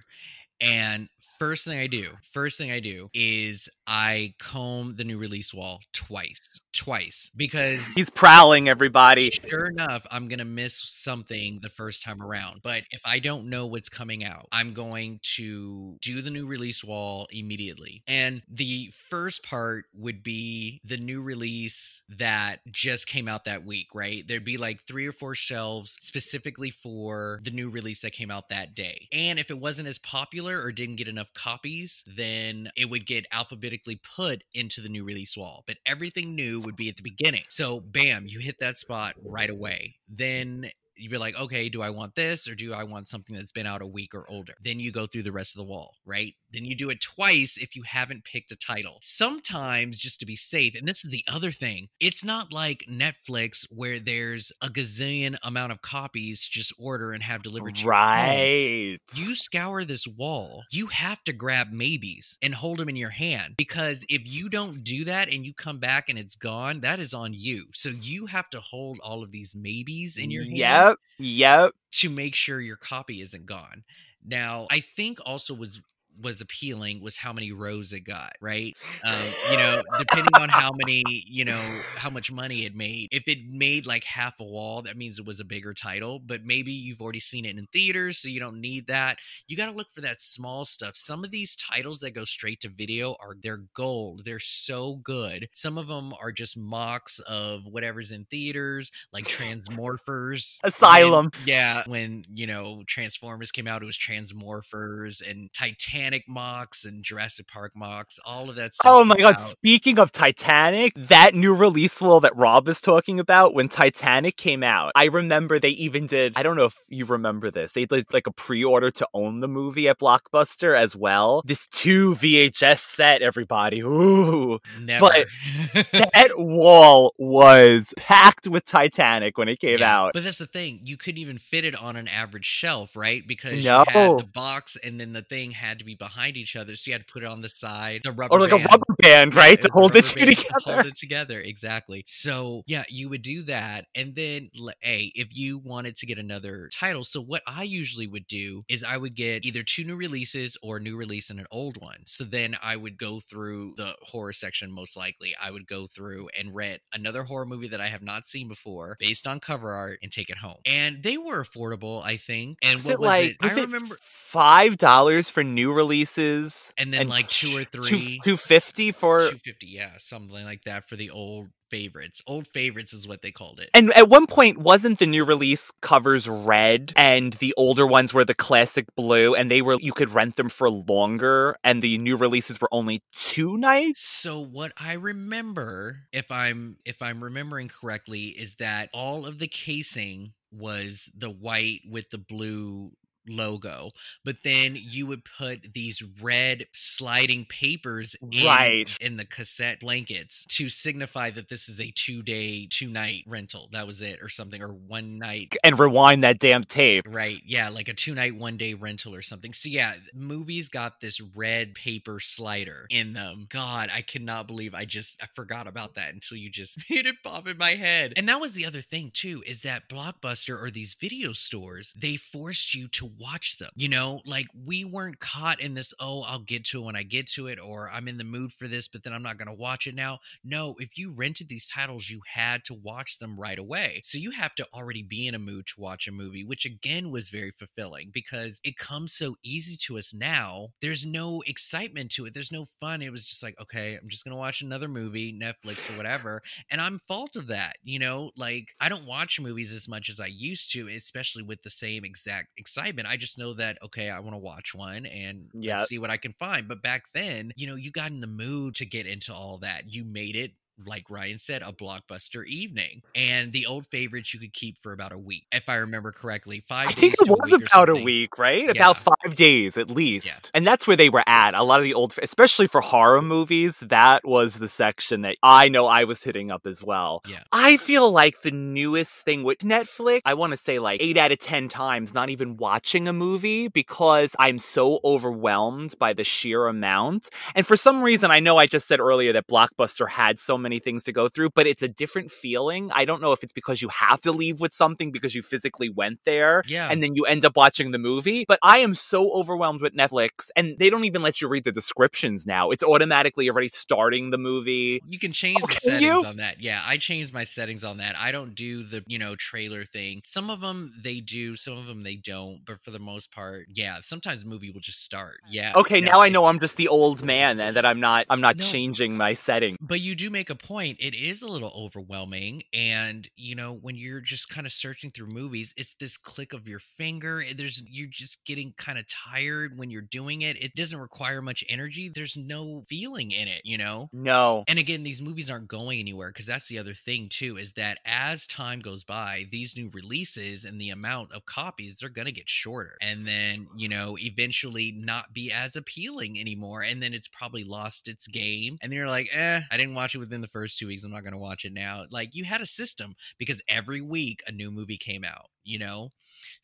[0.62, 1.10] and
[1.40, 5.82] first thing I do, first thing I do is I comb the new release wall
[5.92, 6.62] twice.
[6.74, 7.32] Twice.
[7.36, 9.30] Because He's prowling everybody.
[9.48, 12.62] Sure enough, I'm going to miss something the first time around.
[12.64, 16.84] But if I don't know what's coming out, I'm going to do the new release
[16.84, 18.04] wall immediately.
[18.08, 23.90] And the first part would be the new release that just came out that week,
[23.94, 24.28] right?
[24.28, 28.50] There'd be like three or four shelves specifically for the new release that came out
[28.50, 29.08] that day.
[29.12, 33.26] And if it wasn't as popular or didn't get enough copies, then it would get
[33.32, 35.64] alphabetically put into the new release wall.
[35.68, 37.44] But everything new would be at the beginning.
[37.50, 39.96] So, bam, you hit that spot right away.
[40.10, 43.52] Then you'd be like, okay, do I want this or do I want something that's
[43.52, 44.54] been out a week or older?
[44.64, 46.34] Then you go through the rest of the wall, right?
[46.52, 48.98] Then you do it twice if you haven't picked a title.
[49.02, 53.66] Sometimes, just to be safe, and this is the other thing, it's not like Netflix
[53.70, 57.94] where there's a gazillion amount of copies to just order and have delivered to your
[57.94, 58.02] home.
[58.02, 58.98] Right.
[59.16, 63.56] You scour this wall, you have to grab maybes and hold them in your hand
[63.58, 67.14] because if you don't do that and you come back and it's gone, that is
[67.14, 67.66] on you.
[67.74, 70.98] So you have to hold all of these maybes in your hand Yep.
[71.20, 71.72] Yep.
[71.94, 73.84] to make sure your copy isn't gone.
[74.26, 75.82] Now, I think also was
[76.22, 78.76] was appealing was how many rows it got, right?
[79.04, 79.20] Um,
[79.52, 81.60] you know, depending on how many, you know,
[81.96, 83.10] how much money it made.
[83.12, 86.44] If it made like half a wall, that means it was a bigger title, but
[86.46, 89.18] maybe you've already seen it in theaters, so you don't need that.
[89.48, 90.96] You got to look for that small stuff.
[90.96, 94.22] Some of these titles that go straight to video are they're gold.
[94.24, 95.48] They're so good.
[95.54, 100.60] Some of them are just mocks of whatever's in theaters, like Transmorphers.
[100.64, 101.32] Asylum.
[101.34, 107.04] When- yeah, when, you know, Transformers came out, it was Transmorphers and Titanic mocks and
[107.04, 108.86] Jurassic Park mocks, all of that stuff.
[108.90, 109.42] Oh my god, out.
[109.42, 114.64] speaking of Titanic, that new release wall that Rob is talking about, when Titanic came
[114.64, 118.12] out, I remember they even did, I don't know if you remember this, they did
[118.14, 121.42] like a pre order to own the movie at Blockbuster as well.
[121.46, 123.82] This two VHS set, everybody.
[123.82, 124.60] Ooh.
[124.82, 125.02] Never.
[125.10, 125.28] But
[126.14, 130.14] that wall was packed with Titanic when it came Yeah, out.
[130.14, 130.82] But that's the thing.
[130.84, 133.26] You couldn't even fit it on an average shelf, right?
[133.26, 133.80] Because No.
[133.88, 136.76] you had the box and then the thing had to be behind each other.
[136.76, 138.02] So you had to put it on the side.
[138.04, 139.58] The rubber Or like a rubber band, right?
[139.60, 140.56] Yeah, to hold it band to together.
[140.64, 142.04] Hold it together, exactly.
[142.08, 144.50] So yeah, you would do that, and then
[144.84, 147.04] a if you wanted to get another title.
[147.04, 150.78] So what I usually would do is I would get either two new releases or
[150.78, 152.04] a new release and an old one.
[152.06, 154.72] So then I would go through the horror section.
[154.72, 158.26] Most likely, I would go through and rent another horror movie that I have not
[158.26, 160.58] seen before, based on cover art, and take it home.
[160.66, 162.58] And they were affordable, I think.
[162.64, 163.38] And Was what it was like it?
[163.42, 163.98] was I it remember.
[164.02, 169.68] five dollars for new releases, And then, like, two or three- two fifty for 250
[169.68, 173.70] yeah something like that for the old favorites old favorites is what they called it
[173.74, 178.24] And at one point, wasn't the new release covers red and the older ones were
[178.26, 182.16] the classic blue and they were, you could rent them for longer and the new
[182.16, 184.02] releases were only two nights?
[184.02, 189.48] so what i remember if i'm if i'm remembering correctly is that all of the
[189.48, 192.92] casing was the white with the blue
[193.28, 193.92] logo,
[194.24, 198.90] but then you would put these red sliding papers in, Right.
[199.00, 203.70] in the cassette blankets to signify that this is a two day, two night rental.
[203.72, 205.56] That was it, or something, or one night.
[205.64, 207.06] And rewind that damn tape.
[207.08, 207.42] Right.
[207.46, 207.70] Yeah.
[207.70, 209.54] Like a two night, one day rental or something.
[209.54, 213.48] So, yeah, movies got this red paper slider in them.
[213.50, 217.16] God, I cannot believe I just I forgot about that until you just made it
[217.24, 218.14] pop in my head.
[218.18, 222.16] And that was the other thing, too, is that Blockbuster or these video stores, they
[222.18, 223.72] forced you to watch them.
[223.76, 227.04] You know, like we weren't caught in this, oh, I'll get to it when I
[227.04, 229.48] get to it, or I'm in the mood for this, but then I'm not going
[229.48, 230.20] to watch it now.
[230.44, 234.02] No, if you rented these titles, you had to watch them right away.
[234.04, 237.12] So you have to already be in a mood to watch a movie, which again
[237.12, 240.70] was very fulfilling because it comes so easy to us now.
[240.82, 242.34] There's no excitement to it.
[242.34, 243.02] There's no fun.
[243.02, 246.42] It was just like, okay, I'm just going to watch another movie, Netflix or whatever.
[246.72, 247.78] And I'm fault of that.
[247.84, 251.62] You know, like I don't watch movies as much as I used to, especially with
[251.64, 253.03] the same exact excitement.
[253.06, 255.86] I just know that, okay, I want to watch one and Yeah.
[255.86, 256.68] see what I can find.
[256.68, 259.94] But back then, you know, you got in the mood to get into all that.
[259.94, 260.52] You made it
[260.88, 263.02] like Ryan said, a blockbuster evening.
[263.16, 266.62] And the old favorites you could keep for about a week, if I remember correctly.
[266.62, 268.64] Five I think it to a was about a week, right?
[268.66, 268.72] Yeah.
[268.72, 270.52] About five days at least.
[270.54, 271.54] And that's where they were at.
[271.54, 275.70] A lot of the old, especially for horror movies, that was the section that I
[275.70, 277.22] know I was hitting up as well.
[277.28, 277.44] Yeah.
[277.52, 281.32] I feel like the newest thing with Netflix, I want to say like eight out
[281.32, 286.68] of 10 times not even watching a movie because I'm so overwhelmed by the sheer
[286.68, 287.30] amount.
[287.56, 290.73] And for some reason, I know I just said earlier that Blockbuster had so many
[290.80, 292.92] things to go through, but it's a different feeling.
[292.94, 295.90] I don't know if it's because you have to leave with something because you physically
[295.90, 296.88] went there Yeah.
[296.90, 298.46] and then you end up watching the movie.
[298.48, 301.72] But I am so overwhelmed with Netflix, and they don't even let you read the
[301.72, 302.72] descriptions now.
[302.72, 305.02] It's automatically already starting the movie.
[305.08, 306.26] You can change Oh, the can settings you?
[306.26, 306.62] on that.
[306.62, 308.18] Yeah, I changed my settings on that.
[308.20, 310.22] I don't do the, you know, trailer thing.
[310.26, 313.68] Some of them they do, some of them they don't, but for the most part,
[313.74, 315.40] yeah, sometimes the movie will just start.
[315.50, 315.74] Yeah.
[315.76, 316.12] Okay, yeah.
[316.12, 318.64] now I know I'm just the old man and that I'm not I'm not No.
[318.64, 319.78] changing my setting.
[319.82, 320.98] But you do make a point.
[321.00, 322.64] It is a little overwhelming.
[322.74, 326.68] And, you know, when you're just kind of searching through movies, it's this click of
[326.68, 327.44] your finger.
[327.56, 330.62] There's you're just getting kind of tired when you're doing it.
[330.62, 332.10] It doesn't require much energy.
[332.10, 334.10] There's no feeling in it, you know?
[334.14, 334.64] No.
[334.68, 338.00] And again, these movies aren't going anywhere because that's the other thing too is that
[338.06, 342.32] as time goes by, these new releases and the amount of copies they're going to
[342.32, 347.28] get shorter, and then you know eventually not be as appealing anymore, and then it's
[347.28, 350.48] probably lost its game, and then you're like, eh, I didn't watch it within the
[350.50, 352.06] first two weeks, I'm not going to watch it now.
[352.12, 356.12] Like you had a system because every week a new movie came out, you know.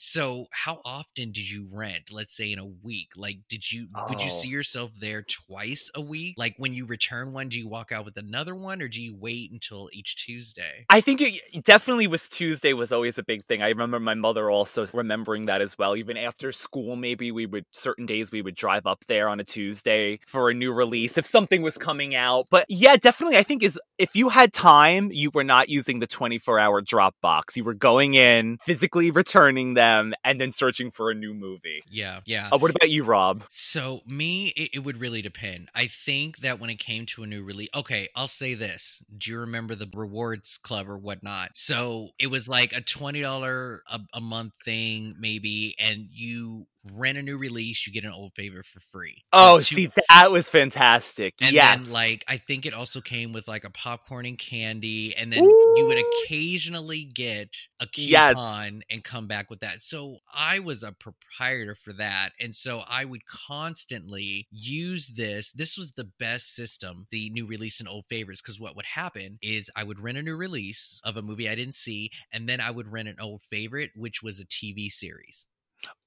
[0.01, 2.09] So how often did you rent?
[2.09, 3.09] Let's say in a week.
[3.17, 4.41] Like, did you would you Oh.
[4.41, 6.35] see yourself there twice a week?
[6.37, 9.13] Like when you return one, do you walk out with another one, or do you
[9.13, 10.85] wait until each Tuesday?
[10.89, 13.61] I think it it definitely was Tuesday was always a big thing.
[13.61, 15.97] I remember my mother also remembering that as well.
[15.97, 19.43] Even after school, maybe we would certain days we would drive up there on a
[19.43, 22.45] Tuesday for a new release if something was coming out.
[22.49, 26.07] But yeah, definitely I think is if you had time, you were not using the
[26.07, 27.57] 24-hour Dropbox.
[27.57, 29.88] You were going in, physically returning them
[30.23, 31.81] and then searching for a new movie.
[31.89, 32.49] Yeah, yeah.
[32.51, 33.43] Uh, what about you, Rob?
[33.49, 35.69] So me, it, it would really depend.
[35.75, 39.01] I think that when it came to a new release, okay, I'll say this.
[39.17, 41.51] Do you remember the rewards club or whatnot?
[41.55, 47.21] So it was like a twenty dollar a month thing, maybe, and you rent a
[47.21, 49.23] new release, you get an old favorite for free.
[49.33, 51.35] Oh, see, that was fantastic.
[51.41, 51.77] and yes.
[51.77, 55.43] then like I think it also came with like a popcorn and candy, and then
[55.43, 58.33] you would occasionally get a Yes.
[58.33, 59.83] coupon and come back with that.
[59.83, 65.51] So I was a proprietor for that, and so I would constantly use this.
[65.51, 69.37] This was the best system, the new release and old favorites, because what would happen
[69.41, 72.61] is I would rent a new release of a movie I didn't see, and then
[72.61, 75.45] I would rent an old favorite, which was a TV series.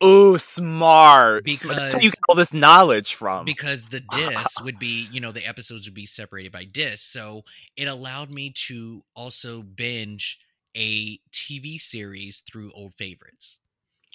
[0.04, 1.48] Ooh, smart.
[1.48, 1.76] Smart.
[1.76, 3.44] That's where you Because- get all this knowledge from.
[3.44, 7.44] because the discs would be you know the episodes would be separated by discs so
[7.76, 10.38] it allowed me to also binge
[10.76, 13.58] a tv series through old favorites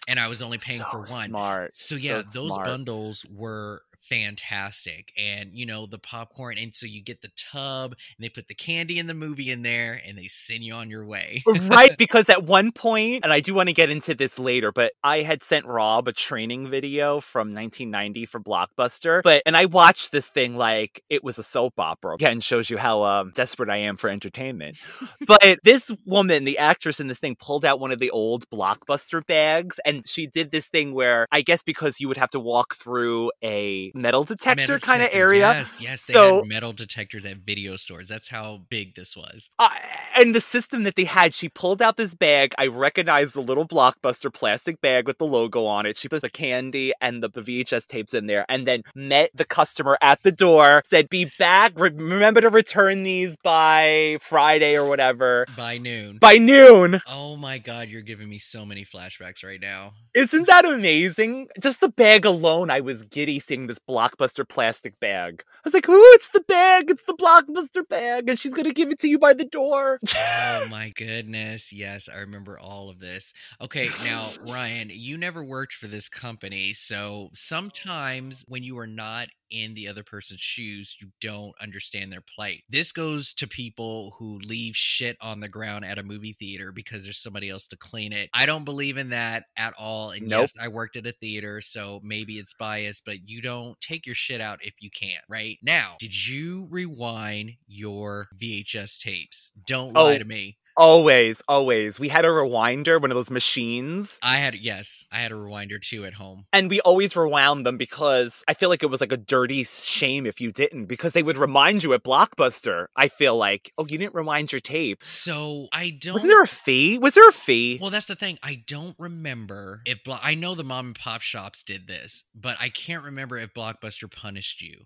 [0.08, 1.76] and i was only paying So for one Smart.
[1.78, 2.65] so yeah So those smart.
[2.67, 8.24] bundles were fantastic and you know the popcorn and so you get the tub and
[8.24, 11.06] they put the candy and the movie in there and they send you on your
[11.06, 11.43] way.
[11.46, 14.93] Right because at one point and i do want to get into this later but
[15.04, 20.12] i had sent rob a training video from 1990 for blockbuster but and i watched
[20.12, 23.78] this thing like it was a soap opera again shows you how um, desperate i
[23.78, 24.78] am for entertainment.
[25.26, 29.26] But this woman the actress in this thing pulled out one of the old blockbuster
[29.26, 32.76] bags and she did this thing where i guess because you would have to walk
[32.76, 35.51] through a metal detector kind of area.
[35.53, 36.05] Yes, yes.
[36.05, 38.07] They So- had metal detectors at video stores.
[38.07, 39.49] That's how big this was.
[39.60, 39.69] Uh,
[40.15, 42.53] and the system that they had, she pulled out this bag.
[42.57, 45.97] I recognized the little blockbuster plastic bag with the logo on it.
[45.97, 49.97] She put the candy and the, VHS tapes in there and then met the customer
[50.01, 51.71] at the door, said, Be back.
[51.75, 55.45] Re- remember to return these by Friday or whatever.
[55.55, 56.17] By noon.
[56.19, 57.01] By noon.
[57.07, 59.93] Oh my god, you're giving me so many flashbacks right now.
[60.15, 61.47] Isn't that amazing?
[61.62, 65.43] Just the bag alone, I was giddy seeing this blockbuster plastic bag.
[65.47, 66.89] I was like, "Oh, it's the bag!
[66.89, 70.67] It's the blockbuster bag, and she's gonna give it to you by the door." oh
[70.71, 71.71] my goodness.
[71.71, 73.34] Yes, I remember all of this.
[73.62, 76.73] Okay, now, Ryan, you never worked for this company.
[76.73, 82.21] So sometimes when you are not in the other person's shoes, you don't understand their
[82.36, 82.63] plight.
[82.69, 87.03] This goes to people who leave shit on the ground at a movie theater because
[87.03, 88.30] there's somebody else to clean it.
[88.34, 90.11] I don't believe in that at all.
[90.11, 90.41] And Nope.
[90.41, 94.15] yes, I worked at a theater, so maybe it's biased, but you don't take your
[94.15, 95.57] shit out if you can't, right?
[95.61, 99.51] Now, did you rewind your VHS tapes?
[99.65, 100.17] Don't lie Oh.
[100.17, 100.57] to me.
[100.78, 101.99] Always, always.
[101.99, 105.82] We had a rewinder, one of those machines, I had yes, I had a rewinder
[105.82, 106.45] too at home.
[106.53, 110.28] and we always rewound them because I feel like it was like a dirty shame
[110.28, 112.86] if you didn't, because they would remind you at Blockbuster.
[112.95, 115.03] I feel like, oh, you didn't rewind your tape.
[115.03, 116.13] So I don't.
[116.13, 116.99] Wasn't there a fee?
[116.99, 117.80] Was there a fee?
[117.82, 118.38] Well, that's the thing.
[118.43, 122.55] I don't remember if Blo- I know the mom and pop shops did this, but
[122.59, 124.86] I can't remember if Blockbuster punished you.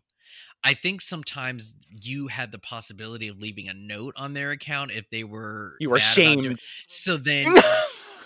[0.63, 5.09] I think sometimes you had the possibility of leaving a note on their account if
[5.09, 6.59] they were You were shamed.
[6.87, 7.55] So then,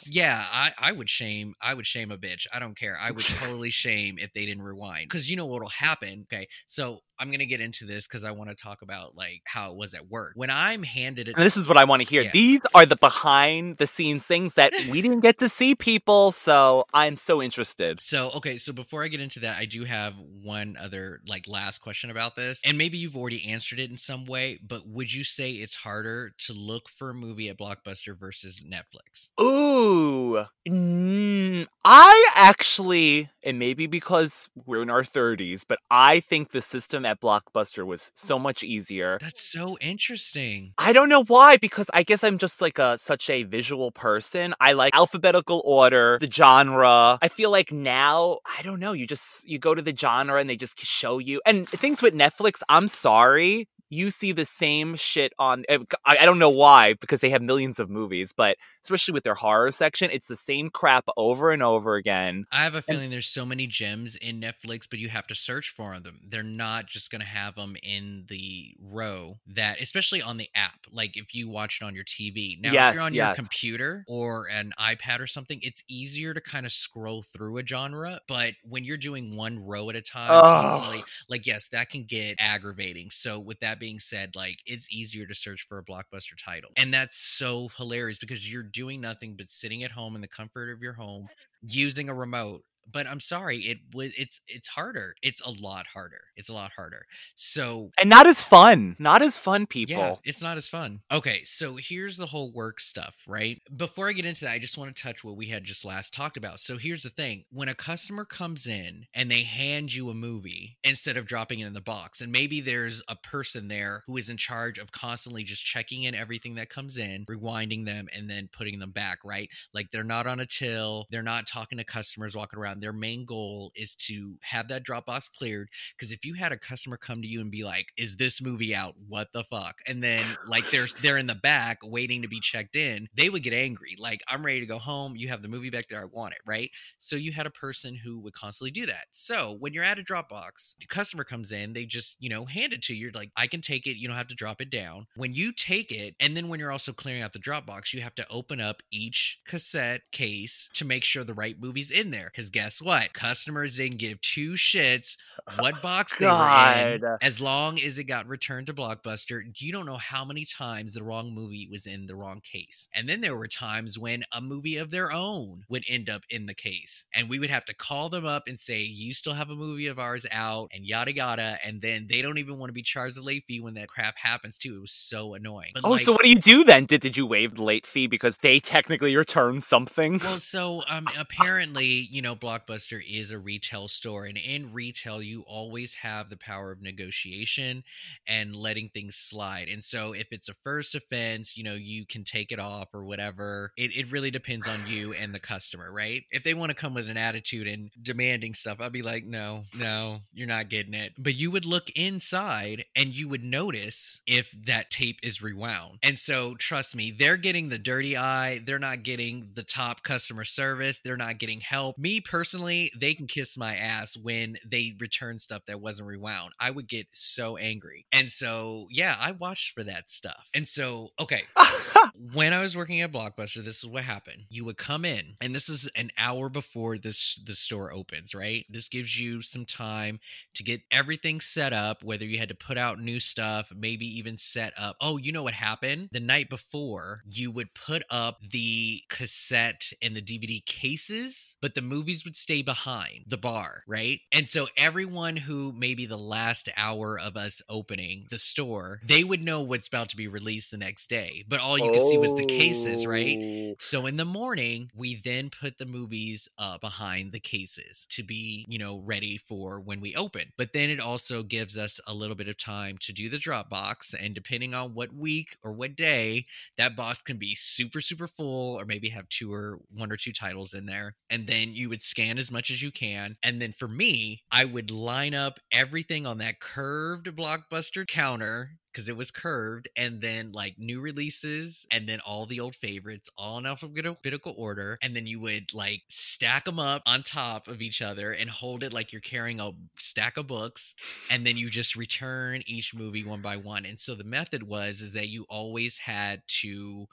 [0.08, 1.56] yeah, I, I would shame.
[1.62, 2.46] I would shame a bitch.
[2.54, 2.98] I don't care.
[3.00, 6.28] I would totally shame if they didn't rewind because you know what'll happen.
[6.32, 9.72] Okay, so I'm gonna get into this because I want to talk about like how
[9.72, 11.36] it was at work when I'm handed it.
[11.36, 12.24] And this is what I want to hear.
[12.24, 12.32] Yeah.
[12.32, 16.32] These are the behind the scenes things that we didn't get to see, people.
[16.32, 18.02] So I'm so interested.
[18.02, 21.80] So, okay, so before I get into that, I do have one other like last
[21.80, 22.60] question about this.
[22.66, 26.34] And maybe you've already answered it in some way, but would you say it's harder
[26.40, 29.30] to look for a movie at Blockbuster versus Netflix?
[29.42, 36.52] Ooh, mm, Mm, I actually, and maybe because we're in our 30s, but I think
[36.52, 38.42] the system at Blockbuster was so mm.
[38.42, 39.18] much easier.
[39.22, 40.74] That's so interesting.
[40.78, 44.54] I don't know why, because I guess I'm just like a such a visual person.
[44.60, 47.20] I like alphabetical order, the genre.
[47.22, 50.50] I feel like now, I don't know, you just you go to the genre and
[50.50, 51.42] they just show you.
[51.46, 53.70] And things with Netflix, I'm sorry.
[53.90, 55.64] You see the same shit on
[56.06, 59.72] I don't know why because they have millions of movies, but especially with their horror
[59.72, 62.46] section, it's the same crap over and over again.
[62.52, 65.70] I have a feeling there's so many gems in Netflix, but you have to search
[65.76, 66.20] for them.
[66.30, 70.86] They're not just going to have them in the row that, especially on the app.
[70.92, 72.60] Like if you watch it on your TV.
[72.62, 73.30] Now, Yes, if you're on yes.
[73.30, 77.66] your computer or an iPad or something, it's easier to kind of scroll through a
[77.66, 78.20] genre.
[78.28, 82.36] But when you're doing one row at a time, easily, like, yes, that can get
[82.40, 83.10] aggravating.
[83.12, 86.72] So, with that being said, like, it's easier to search for a blockbuster title.
[86.78, 90.72] And that's so hilarious because you're doing nothing but sitting at home in the comfort
[90.72, 91.28] of your home
[91.62, 96.22] using a remote but i'm sorry it was it's it's harder it's a lot harder
[96.36, 97.06] it's a lot harder
[97.36, 98.96] so And not as fun.
[99.00, 99.96] Not as fun, people.
[99.96, 101.02] yeah, it's not as fun.
[101.12, 103.62] Okay, so here's the whole work stuff, right?
[103.76, 106.14] Before I get into that, I just want to touch what we had just last
[106.14, 106.60] talked about.
[106.60, 110.78] So here's the thing when a customer comes in and they hand you a movie
[110.84, 114.30] instead of dropping it in the box, and maybe there's a person there who is
[114.30, 118.50] in charge of constantly just checking in everything that comes in, rewinding them, and then
[118.52, 119.50] putting them back, right?
[119.74, 122.75] Like they're not on a till, they're not talking to customers walking around.
[122.80, 126.98] Their main goal is to have that Dropbox cleared because if you had a customer
[126.98, 128.96] come to you and be like, "Is this movie out?
[129.08, 132.76] What the fuck?" and then like they're they're in the back waiting to be checked
[132.76, 133.96] in, they would get angry.
[133.98, 135.16] Like, "I'm ready to go home.
[135.16, 136.02] You have the movie back there.
[136.02, 136.72] I want it." Right?
[137.00, 139.06] So you had a person who would constantly do that.
[139.12, 142.74] So when you're at a Dropbox, the customer comes in, they just you know hand
[142.74, 143.06] it to you.
[143.06, 143.98] You're like, "I can take it.
[143.98, 146.72] You don't have to drop it down." When you take it, and then when you're
[146.72, 151.04] also clearing out the Dropbox, you have to open up each cassette case to make
[151.04, 152.26] sure the right movie's in there.
[152.26, 153.14] Because guess what?
[153.14, 155.18] Customers didn't give two shits
[155.58, 156.32] what box they were
[156.78, 160.94] in as long as it got returned to Blockbuster, you don't know how many times
[160.94, 162.88] the wrong movie was in the wrong case.
[162.94, 166.46] And then there were times when a movie of their own would end up in
[166.46, 167.06] the case.
[167.14, 169.88] And we would have to call them up and say, You still have a movie
[169.88, 171.58] of ours out, and yada yada.
[171.64, 174.18] And then they don't even want to be charged a late fee when that crap
[174.18, 174.78] happens, too.
[174.78, 175.72] It was so annoying.
[175.74, 176.86] But Oh, like- so what do you do then?
[176.86, 180.20] Did did you waive the late fee because they technically returned something?
[180.24, 185.42] Well, so um, apparently, you know, Blockbuster is a retail store, and in retail, you
[185.42, 187.84] always have the power of negotiation
[188.28, 189.68] and letting things slide.
[189.68, 193.04] And so, if it's a first offense, you know, you can take it off or
[193.04, 193.72] whatever.
[193.78, 196.24] It, it really depends on you and the customer, right?
[196.32, 199.64] If they want to come with an attitude and demanding stuff, I'd be like, no,
[199.78, 201.14] no, you're not getting it.
[201.18, 206.00] But you would look inside and you would notice if that tape is rewound.
[206.04, 208.62] And so, trust me, they're getting the dirty eye.
[208.66, 211.00] They're not getting the top customer service.
[211.04, 211.98] They're not getting help.
[211.98, 216.54] Me personally, they can kiss my ass when they return stuff that wasn't rewound.
[216.60, 218.06] I would get so angry.
[218.12, 220.50] And so, yeah, I watched for that stuff.
[220.54, 221.44] And so, okay,
[222.34, 224.44] when I was working at Blockbuster, this is what happened.
[224.50, 228.66] You would come in, and this is an hour before this the store opens, right?
[228.70, 230.20] This gives you some time
[230.56, 234.38] to get everything set up, whether you had to put out new stuff, maybe even
[234.38, 234.96] set up.
[235.02, 236.10] Oh, you know what happened?
[236.12, 241.82] The night before, you would put up the cassette and the DVD cases, but the
[241.82, 244.20] movies would stay behind the bar, right?
[244.32, 249.44] And so everyone who maybe the last hour of us opening the store, they would
[249.44, 251.44] know what's about to be released the next day.
[251.48, 253.38] But all you could see was the cases, right?
[253.42, 253.76] Oh.
[253.80, 258.66] So in the morning, we then put the movies uh, behind the cases to be,
[258.68, 260.52] you know, ready for when we open.
[260.58, 263.70] But then it also gives us a little bit of time to do the drop
[263.70, 264.14] box.
[264.14, 266.46] And depending on what week or what day,
[266.78, 270.32] that box can be super, super full or maybe have two or one or two
[270.32, 271.16] titles in there.
[271.30, 273.36] And then you would scan as much as you can.
[273.44, 279.10] And then for me, I would line up everything on that curved blockbuster counter because
[279.10, 283.58] it was curved and then like new releases and then all the old favorites all
[283.58, 288.02] in alphabetical order and then you would like stack them up on top of each
[288.02, 290.96] other and hold it like you're carrying a stack of books
[291.30, 295.02] and then you just return each movie one by one and so the method was
[295.02, 297.06] is that you always had to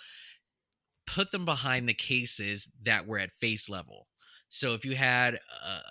[1.05, 4.07] put them behind the cases that were at face level
[4.55, 5.37] so if you had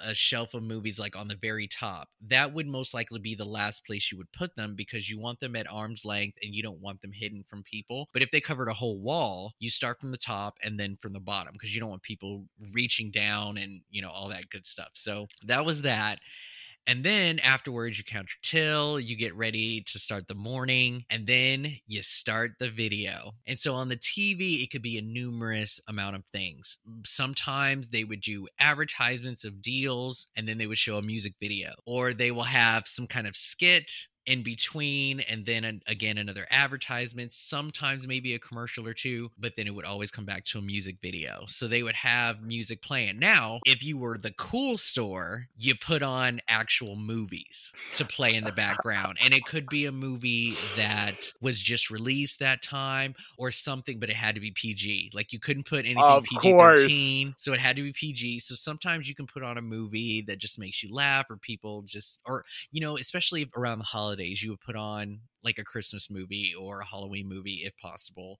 [0.05, 3.33] a, a, shelf of movies like on the very top, that would most likely be
[3.33, 6.53] the last place you would put them because you want them at arm's length and
[6.53, 8.07] you don't want them hidden from people.
[8.13, 11.13] But if they covered a whole wall, you start from the top and then from
[11.13, 14.67] the bottom because you don't want people reaching down and, you know, all that good
[14.67, 14.89] stuff.
[14.93, 16.19] So that was that.
[16.87, 21.27] And then afterwards, you count your till, you get ready to start the morning, and
[21.27, 23.33] then you start the video.
[23.45, 26.79] And so on the TV, it could be a numerous amount of things.
[27.05, 31.71] Sometimes they would do advertisements of deals, and then they would show a music video,
[31.85, 33.91] or they will have some kind of skit
[34.25, 39.53] in between and then an, again another advertisement sometimes maybe a commercial or two but
[39.55, 41.45] then it would always come back to a music video.
[41.47, 43.19] So they would have music playing.
[43.19, 48.43] Now if you were the cool store you put on actual movies to play in
[48.43, 49.17] the background.
[49.21, 54.09] And it could be a movie that was just released that time or something but
[54.09, 57.33] it had to be pg like you couldn't put anything Of pg-13 course.
[57.37, 60.37] so it had to be pg so sometimes you can put on a movie that
[60.39, 64.49] just makes you laugh or people just or you know especially around the holidays you
[64.49, 68.39] would put on like a christmas movie or a halloween movie if possible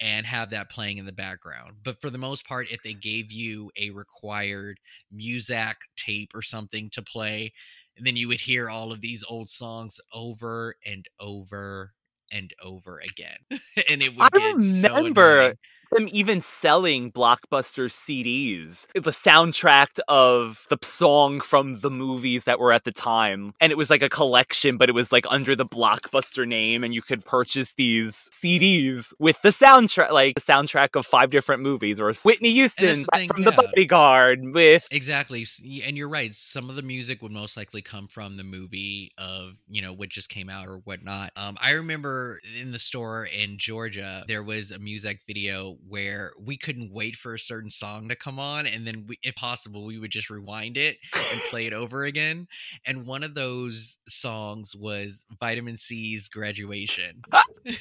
[0.00, 3.32] and have that playing in the background but for the most part if they gave
[3.32, 4.78] you a required
[5.14, 7.52] muzak tape or something to play
[8.00, 11.92] then you would hear all of these old songs over and over
[12.30, 13.38] and over again
[13.88, 15.58] and it would I get so remember annoying.
[15.90, 22.72] Them even selling blockbuster CDs, the soundtrack of the song from the movies that were
[22.72, 23.54] at the time.
[23.60, 26.94] And it was like a collection, but it was like under the blockbuster name, and
[26.94, 32.00] you could purchase these CDs with the soundtrack, like the soundtrack of five different movies,
[32.00, 33.52] or Whitney Houston the thing, from The.
[33.52, 34.86] Bodyguard with.
[34.90, 35.46] Exactly.
[35.84, 36.34] And you're right.
[36.34, 40.08] Some of the music would most likely come from the movie of, you know, what
[40.08, 41.32] just came out or whatnot.
[41.36, 46.56] Um, I remember in the store in Georgia, there was a music video where we
[46.56, 48.66] couldn't wait for a certain song to come on.
[48.66, 52.48] And then, we, if possible, we would just rewind it and play it over again.
[52.86, 57.22] And one of those songs was Vitamin C's Graduation.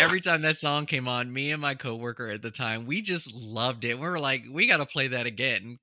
[0.00, 3.32] Every time that song came on, me and my coworker at the time, we just
[3.34, 3.98] loved it.
[3.98, 5.78] We were like, we got to play that again.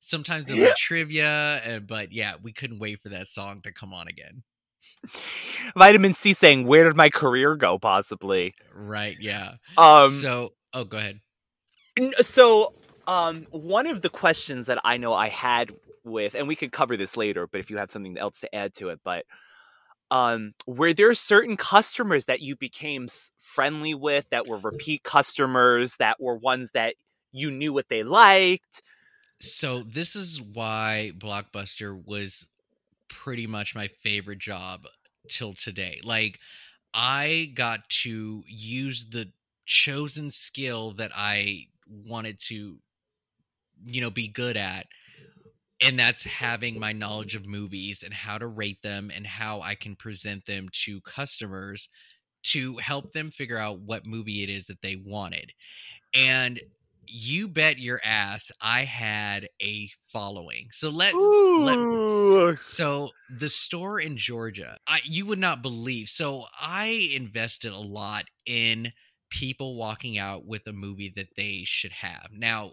[0.00, 3.92] Sometimes it was trivia, and, but yeah, we couldn't wait for that song to come
[3.92, 4.42] on again.
[5.76, 8.54] Vitamin C saying, Where did my career go, possibly?
[8.74, 9.16] Right?
[9.20, 9.54] Yeah.
[9.76, 11.20] Um, so, oh, go ahead.
[12.20, 12.74] So,
[13.06, 15.72] um, one of the questions that I know I had
[16.04, 18.74] with, and we could cover this later, but if you have something else to add
[18.74, 19.24] to it, but
[20.10, 23.08] um, were there certain customers that you became
[23.38, 26.94] friendly with that were repeat customers that were ones that
[27.32, 28.82] you knew what they liked?
[29.40, 32.48] So this is why Blockbuster was
[33.08, 34.86] pretty much my favorite job
[35.28, 36.00] till today.
[36.04, 36.38] Like
[36.94, 39.32] I got to use the
[39.66, 42.78] chosen skill that I wanted to
[43.84, 44.86] you know, be good at.
[45.80, 49.76] And that's having my knowledge of movies and how to rate them and how I
[49.76, 51.88] can present them to customers
[52.44, 55.52] to help them figure out what movie it is that they wanted.
[56.14, 56.60] And
[57.08, 60.68] you bet your ass I had a following.
[60.72, 66.08] So let's let, so the store in Georgia, I you would not believe.
[66.08, 68.92] So I invested a lot in
[69.30, 72.28] people walking out with a movie that they should have.
[72.32, 72.72] Now,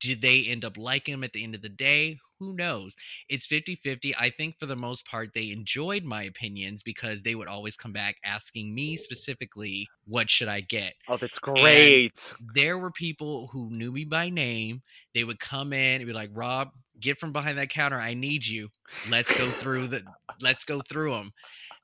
[0.00, 2.18] did they end up liking them at the end of the day?
[2.38, 2.96] Who knows?
[3.28, 4.16] It's 50 50.
[4.16, 7.92] I think for the most part, they enjoyed my opinions because they would always come
[7.92, 10.94] back asking me specifically, what should I get?
[11.06, 12.34] Oh, that's great.
[12.38, 14.82] And there were people who knew me by name.
[15.14, 17.98] They would come in and be like, Rob, get from behind that counter.
[17.98, 18.68] I need you.
[19.10, 20.02] Let's go through the,
[20.40, 21.32] let's go through them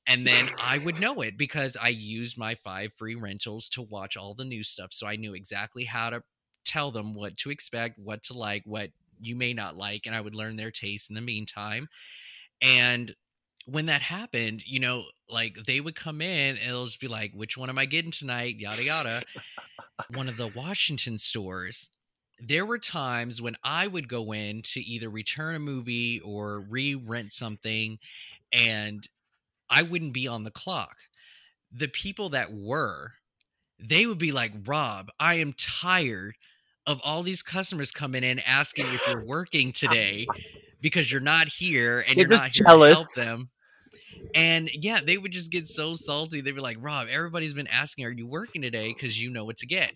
[0.06, 4.16] and then I would know it because I used my five free rentals to watch
[4.16, 4.92] all the new stuff.
[4.92, 6.22] So I knew exactly how to
[6.66, 8.90] tell them what to expect, what to like, what
[9.20, 11.88] you may not like, and I would learn their taste in the meantime.
[12.60, 13.14] And
[13.66, 17.32] when that happened, you know, like they would come in and it'll just be like,
[17.34, 18.56] which one am I getting tonight?
[18.58, 19.22] Yada yada.
[20.14, 21.88] one of the Washington stores.
[22.38, 26.94] There were times when I would go in to either return a movie or re
[26.94, 27.98] rent something,
[28.52, 29.08] and
[29.70, 30.96] I wouldn't be on the clock.
[31.72, 33.12] The people that were,
[33.78, 36.36] they would be like, Rob, I am tired
[36.86, 40.26] of all these customers coming in asking if you're working today
[40.80, 42.90] because you're not here and you're just not here jealous.
[42.90, 43.50] to help them.
[44.34, 46.40] And yeah, they would just get so salty.
[46.40, 48.92] They'd be like, Rob, everybody's been asking, Are you working today?
[48.92, 49.92] Because you know what to get.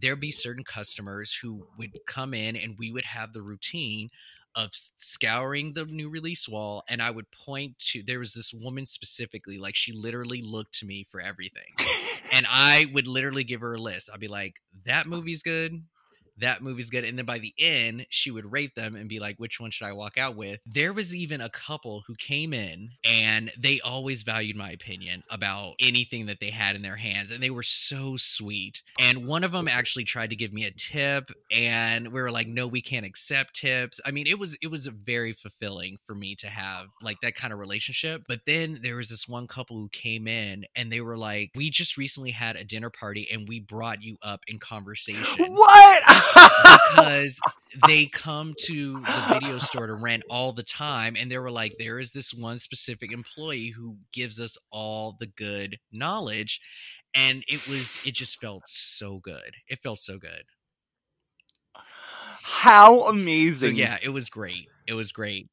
[0.00, 4.10] There'd be certain customers who would come in and we would have the routine
[4.56, 8.86] of scouring the new release wall and i would point to there was this woman
[8.86, 11.74] specifically like she literally looked to me for everything
[12.32, 14.54] and i would literally give her a list i'd be like
[14.84, 15.82] that movie's good
[16.38, 19.36] that movie's good and then by the end she would rate them and be like
[19.38, 20.60] which one should i walk out with?
[20.66, 25.74] There was even a couple who came in and they always valued my opinion about
[25.80, 29.52] anything that they had in their hands and they were so sweet and one of
[29.52, 33.06] them actually tried to give me a tip and we were like no we can't
[33.06, 34.00] accept tips.
[34.04, 37.52] I mean it was it was very fulfilling for me to have like that kind
[37.52, 41.16] of relationship but then there was this one couple who came in and they were
[41.16, 45.54] like we just recently had a dinner party and we brought you up in conversation.
[45.54, 46.02] What?
[46.94, 47.38] because
[47.86, 51.74] they come to the video store to rent all the time and they were like
[51.78, 56.60] there is this one specific employee who gives us all the good knowledge
[57.14, 60.44] and it was it just felt so good it felt so good
[62.42, 63.76] How so amazing.
[63.76, 65.48] yeah it was great it was great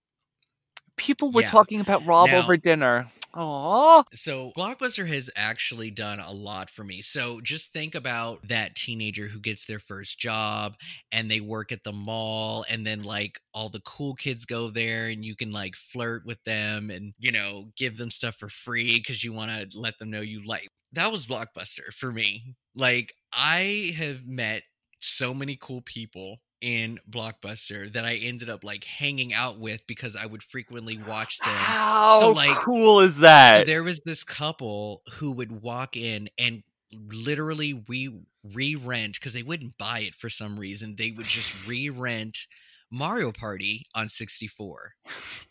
[0.97, 1.47] People were Yeah.
[1.47, 3.07] talking about Rob Now- over dinner.
[3.33, 7.01] Oh, So Blockbuster has actually done a lot for me.
[7.01, 10.75] So just think about that teenager who gets their first job
[11.13, 15.07] and they work at the mall and then like all the cool kids go there
[15.07, 19.01] and you can like flirt with them and you know give them stuff for free
[19.01, 20.67] cuz you want to let them know you like.
[20.91, 22.55] That was Blockbuster for me.
[22.75, 24.63] Like I have met
[24.99, 30.15] so many cool people in Blockbuster that I ended up like hanging out with because
[30.15, 31.49] I would frequently watch them.
[31.49, 33.65] how so like cool is so that?
[33.65, 38.11] there was this couple who would walk in and literally we
[38.53, 40.95] re-rent because they wouldn't buy it for some reason.
[40.97, 42.45] They would just re-rent
[42.91, 44.93] Mario Party on 64.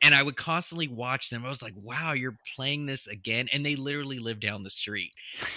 [0.02, 1.44] And I would constantly watch them.
[1.44, 3.48] I was like, wow, you're playing this again.
[3.52, 5.12] And they literally live down the street.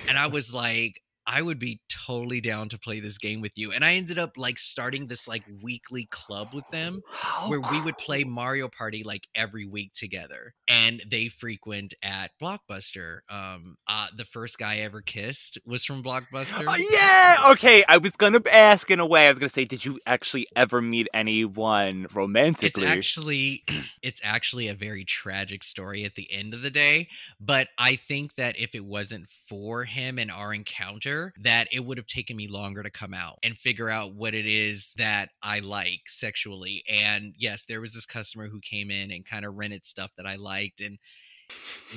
[0.07, 3.71] And I was like, I would be totally down to play this game with you.
[3.71, 7.01] And I ended up like starting this like weekly club with them
[7.47, 10.53] where we would play Mario Party like every week together.
[10.67, 13.19] And they frequent at Blockbuster.
[13.29, 16.65] Um uh the first guy I ever kissed was from Blockbuster.
[16.67, 17.51] Oh, yeah.
[17.51, 19.27] Okay, I was gonna ask in a way.
[19.27, 22.67] I was gonna say, did you actually ever meet anyone romantically?
[22.67, 22.97] It's romantically?
[22.97, 23.63] actually
[24.01, 27.07] it's actually a very tragic story at the end of the day,
[27.39, 31.97] but I think that if it wasn't for him and our encounter, that it would
[31.97, 35.59] have taken me longer to come out and figure out what it is that I
[35.59, 36.83] like sexually.
[36.89, 40.25] And yes, there was this customer who came in and kind of rented stuff that
[40.25, 40.97] I liked and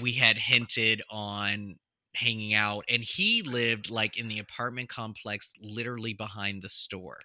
[0.02, 1.76] we had hinted on
[2.16, 7.18] hanging out and he lived like in the apartment complex literally behind the store.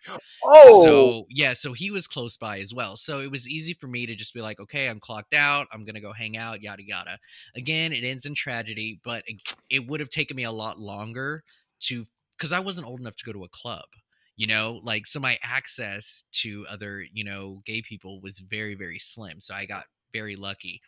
[0.44, 2.98] oh, So yeah, so he was close by as well.
[2.98, 5.68] So it was easy for me to just be like, okay, I'm clocked out.
[5.72, 6.62] I'm gonna go hang out.
[6.62, 7.20] Yada yada.
[7.56, 11.44] Again, it ends in tragedy, but it, it would have taken me a lot longer
[11.88, 12.06] to
[12.38, 13.86] because I wasn't old enough to go to a club.
[14.38, 19.00] You know, like so my access to other you know gay people was very very
[19.00, 19.40] slim.
[19.40, 20.82] So I got very lucky.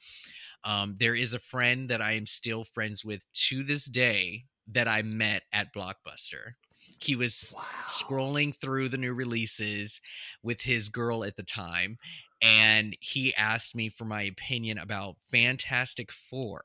[0.64, 4.88] Um, there is a friend that I am still friends with to this day that
[4.88, 6.54] I met at Blockbuster
[7.00, 7.54] He was
[7.88, 10.00] scrolling through the new releases
[10.42, 11.98] with his girl at the time,
[12.42, 16.64] and he asked me for my opinion about Fantastic Four.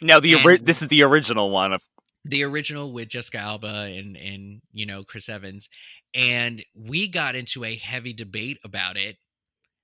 [0.00, 1.82] Now the And- this is the original one of
[2.24, 5.68] the original with Jessica Alba and and you know Chris Evans,
[6.14, 9.16] and we got into a heavy debate about it,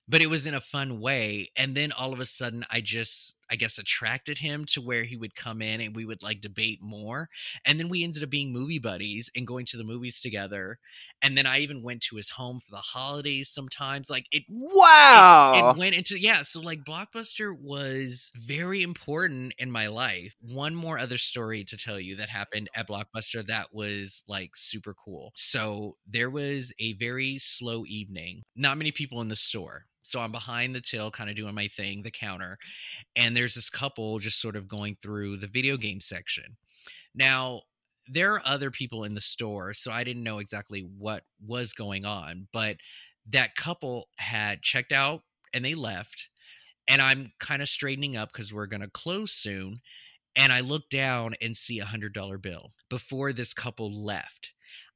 [0.07, 1.51] but it was in a fun way.
[1.55, 5.15] And then all of a sudden, I just I guess attracted him to where he
[5.15, 7.29] would come in and we would like debate more.
[7.65, 10.79] And then we ended up being movie buddies and going to the movies together.
[11.21, 14.09] And then I even went to his home for the holidays sometimes.
[14.09, 15.53] Like it wow.
[15.55, 20.75] it, it went into yeah so like blockbuster was very important in my life one
[20.75, 25.31] more other story to tell you that happened at blockbuster that was like super cool
[25.35, 30.31] so there was a very slow evening not many people in the store so i'm
[30.31, 32.57] behind the till kind of doing my thing the counter
[33.15, 36.57] and there's this couple just sort of going through the video game section.
[37.15, 37.61] Now
[38.11, 42.05] there are other people in the store so i didn't know exactly what was going
[42.05, 42.75] on but
[43.29, 45.21] that couple had checked out
[45.53, 46.29] and they left
[46.87, 49.75] and i'm kind of straightening up because we're going to close soon
[50.35, 54.53] and i look down and see a hundred dollar bill before this couple left.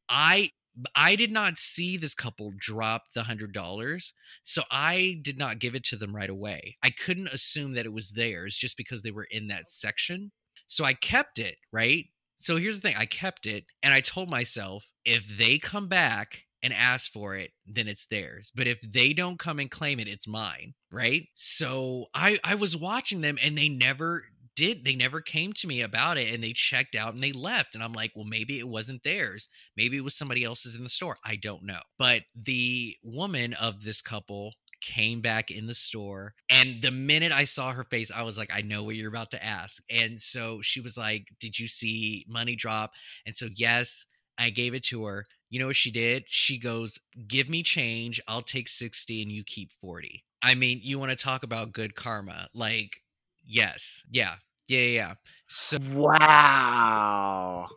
[0.09, 0.51] I
[0.95, 4.13] i did not see this couple drop the hundred dollars
[4.43, 7.93] so i did not give it to them right away i couldn't assume that it
[7.93, 10.31] was theirs just because they were in that section
[10.67, 12.05] so i kept it right
[12.43, 16.41] so here's the thing I kept it and I told myself if they come back
[16.61, 18.51] and ask for it, then it's theirs.
[18.53, 21.27] But if they don't come and claim it, it's mine, right?
[21.35, 24.25] So I I was watching them and they never
[24.55, 27.75] did they never came to me about it and they checked out and they left
[27.75, 29.49] and I'm like, well maybe it wasn't theirs.
[29.75, 31.17] Maybe it was somebody else's in the store.
[31.25, 31.81] I don't know.
[31.97, 37.45] But the woman of this couple came back in the store and the minute i
[37.45, 40.59] saw her face i was like i know what you're about to ask and so
[40.61, 42.91] she was like did you see money drop
[43.25, 44.05] and so yes
[44.37, 46.99] i gave it to her you know what she did she goes
[47.29, 51.15] give me change i'll take 60 and you keep 40 i mean you want to
[51.15, 52.97] talk about good karma like
[53.45, 54.03] yes.
[54.09, 54.35] Yeah.
[54.67, 55.13] Yeah yeah,
[55.47, 57.67] so wow.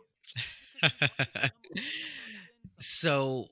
[2.79, 3.47] so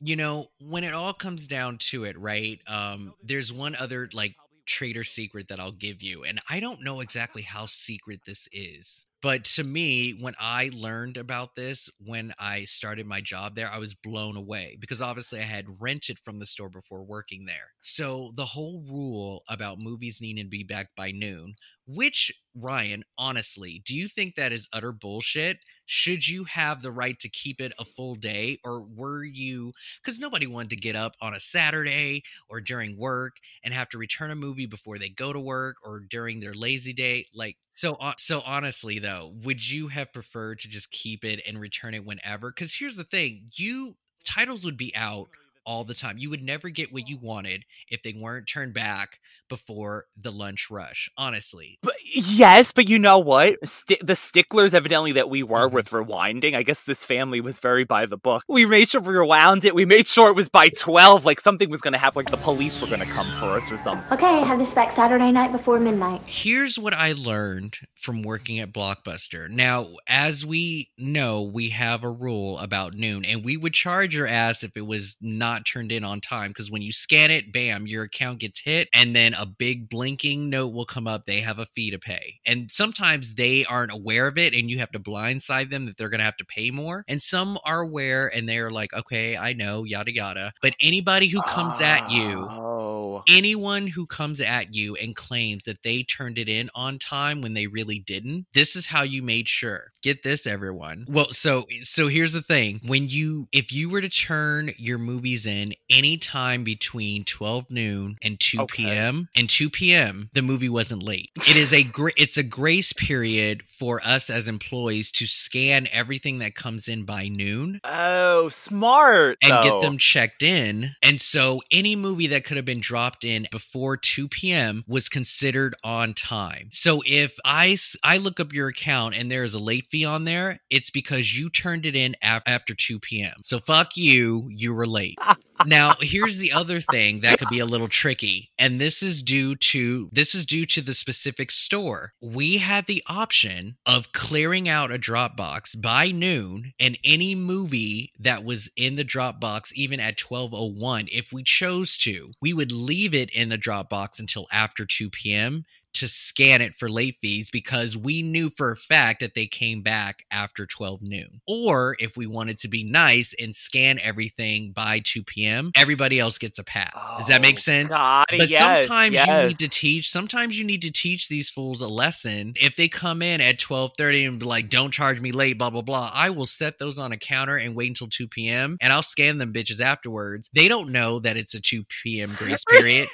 [0.00, 4.34] you know when it all comes down to it right um there's one other like
[4.66, 9.04] trader secret that i'll give you and i don't know exactly how secret this is
[9.22, 13.78] but to me when i learned about this when i started my job there i
[13.78, 17.72] was blown away because obviously i had rented from the store before working there.
[17.80, 21.54] So the whole rule about movies needing to be back by noon
[21.86, 25.58] which ryan honestly do you think that is utter bullshit
[25.92, 30.20] should you have the right to keep it a full day or were you because
[30.20, 34.30] nobody wanted to get up on a saturday or during work and have to return
[34.30, 37.26] a movie before they go to work or during their lazy day?
[37.34, 41.92] Like so so honestly though would you have preferred to just keep it and return
[41.94, 42.50] it whenever?
[42.50, 45.26] Because here's the thing you titles would be out
[45.66, 46.18] all the time.
[46.18, 49.18] You would never get what you wanted if they weren't turned back
[49.48, 51.80] before the lunch rush honestly.
[51.82, 53.56] But yes, but you know what?
[53.66, 55.72] Sti- the sticklers, evidently, that we were Mhm.
[55.72, 56.54] with rewinding.
[56.54, 58.44] I guess this family was very by the book.
[58.48, 59.74] We made sure we rewound it.
[59.74, 61.24] We made sure it was by twelve.
[61.24, 62.16] Like something was going to happen.
[62.20, 64.04] Like the police were going to come for us or something.
[64.12, 66.20] Okay, have this back Saturday night before midnight.
[66.26, 69.48] here's what I learned from working at Blockbuster.
[69.48, 74.26] Now, as we know, we have a rule about noon, and we would charge your
[74.26, 76.48] ass if it was not turned in on time.
[76.50, 80.48] Because when you scan it, bam, your account gets hit, and then a big blinking
[80.48, 81.26] note will come up.
[81.26, 82.40] They have a fee to pay.
[82.46, 86.08] And sometimes they aren't aware of it, and you have to blindside them that they're
[86.08, 87.04] going to have to pay more.
[87.08, 90.52] And some are aware, and they're like, okay, I know, yada, yada.
[90.62, 93.22] But anybody who comes at you, Oh.
[93.28, 97.54] anyone who comes at you and claims that they turned it in on time when
[97.54, 102.08] they really didn't this is how you made sure get this everyone well so so
[102.08, 107.24] here's the thing when you if you were to turn your movies in anytime between
[107.24, 108.84] 12 noon and 2 Okay.
[108.84, 112.92] p.m and 2 p.m the movie wasn't late it is a gra- it's a grace
[112.92, 119.38] period for us as employees to scan everything that comes in by noon Oh, smart.
[119.42, 119.62] and though.
[119.62, 120.94] get them checked in.
[121.02, 124.84] And so any movie that could have been dropped in before 2 p.m.
[124.86, 126.68] was considered on time.
[126.72, 130.24] So if I I look up your account and there is a late fee on
[130.24, 133.34] there, it's because you turned it in af- after 2 p.m.
[133.42, 135.18] So fuck you, you were late.
[135.66, 139.56] now, here's the other thing that could be a little tricky, and this is due
[139.56, 142.12] to this is due to the specific store.
[142.20, 148.44] We had the option of clearing out a Dropbox by noon and any movie that
[148.44, 152.32] was in the Dropbox even at 1201 if we chose to.
[152.40, 155.64] We would leave it in the Dropbox until after 2 p.m.
[155.94, 159.82] to scan it for late fees because we knew for a fact that they came
[159.82, 161.40] back after 12 noon.
[161.46, 166.38] Or if we wanted to be nice and scan everything by 2 p.m., everybody else
[166.38, 166.92] gets a pass.
[167.18, 167.94] Does that make Oh, sense?
[167.94, 171.80] God, but yes, sometimes you need to teach, sometimes you need to teach these fools
[171.80, 172.54] a lesson.
[172.56, 175.82] If they come in at 12:30 and be like, "Don't charge me late," blah blah
[175.82, 178.76] blah, I will set those on a counter and wait until 2 p.m.
[178.80, 180.48] and I'll scan them bitches afterwards.
[180.54, 182.32] They don't know that it's a 2 p.m.
[182.36, 183.08] grace period.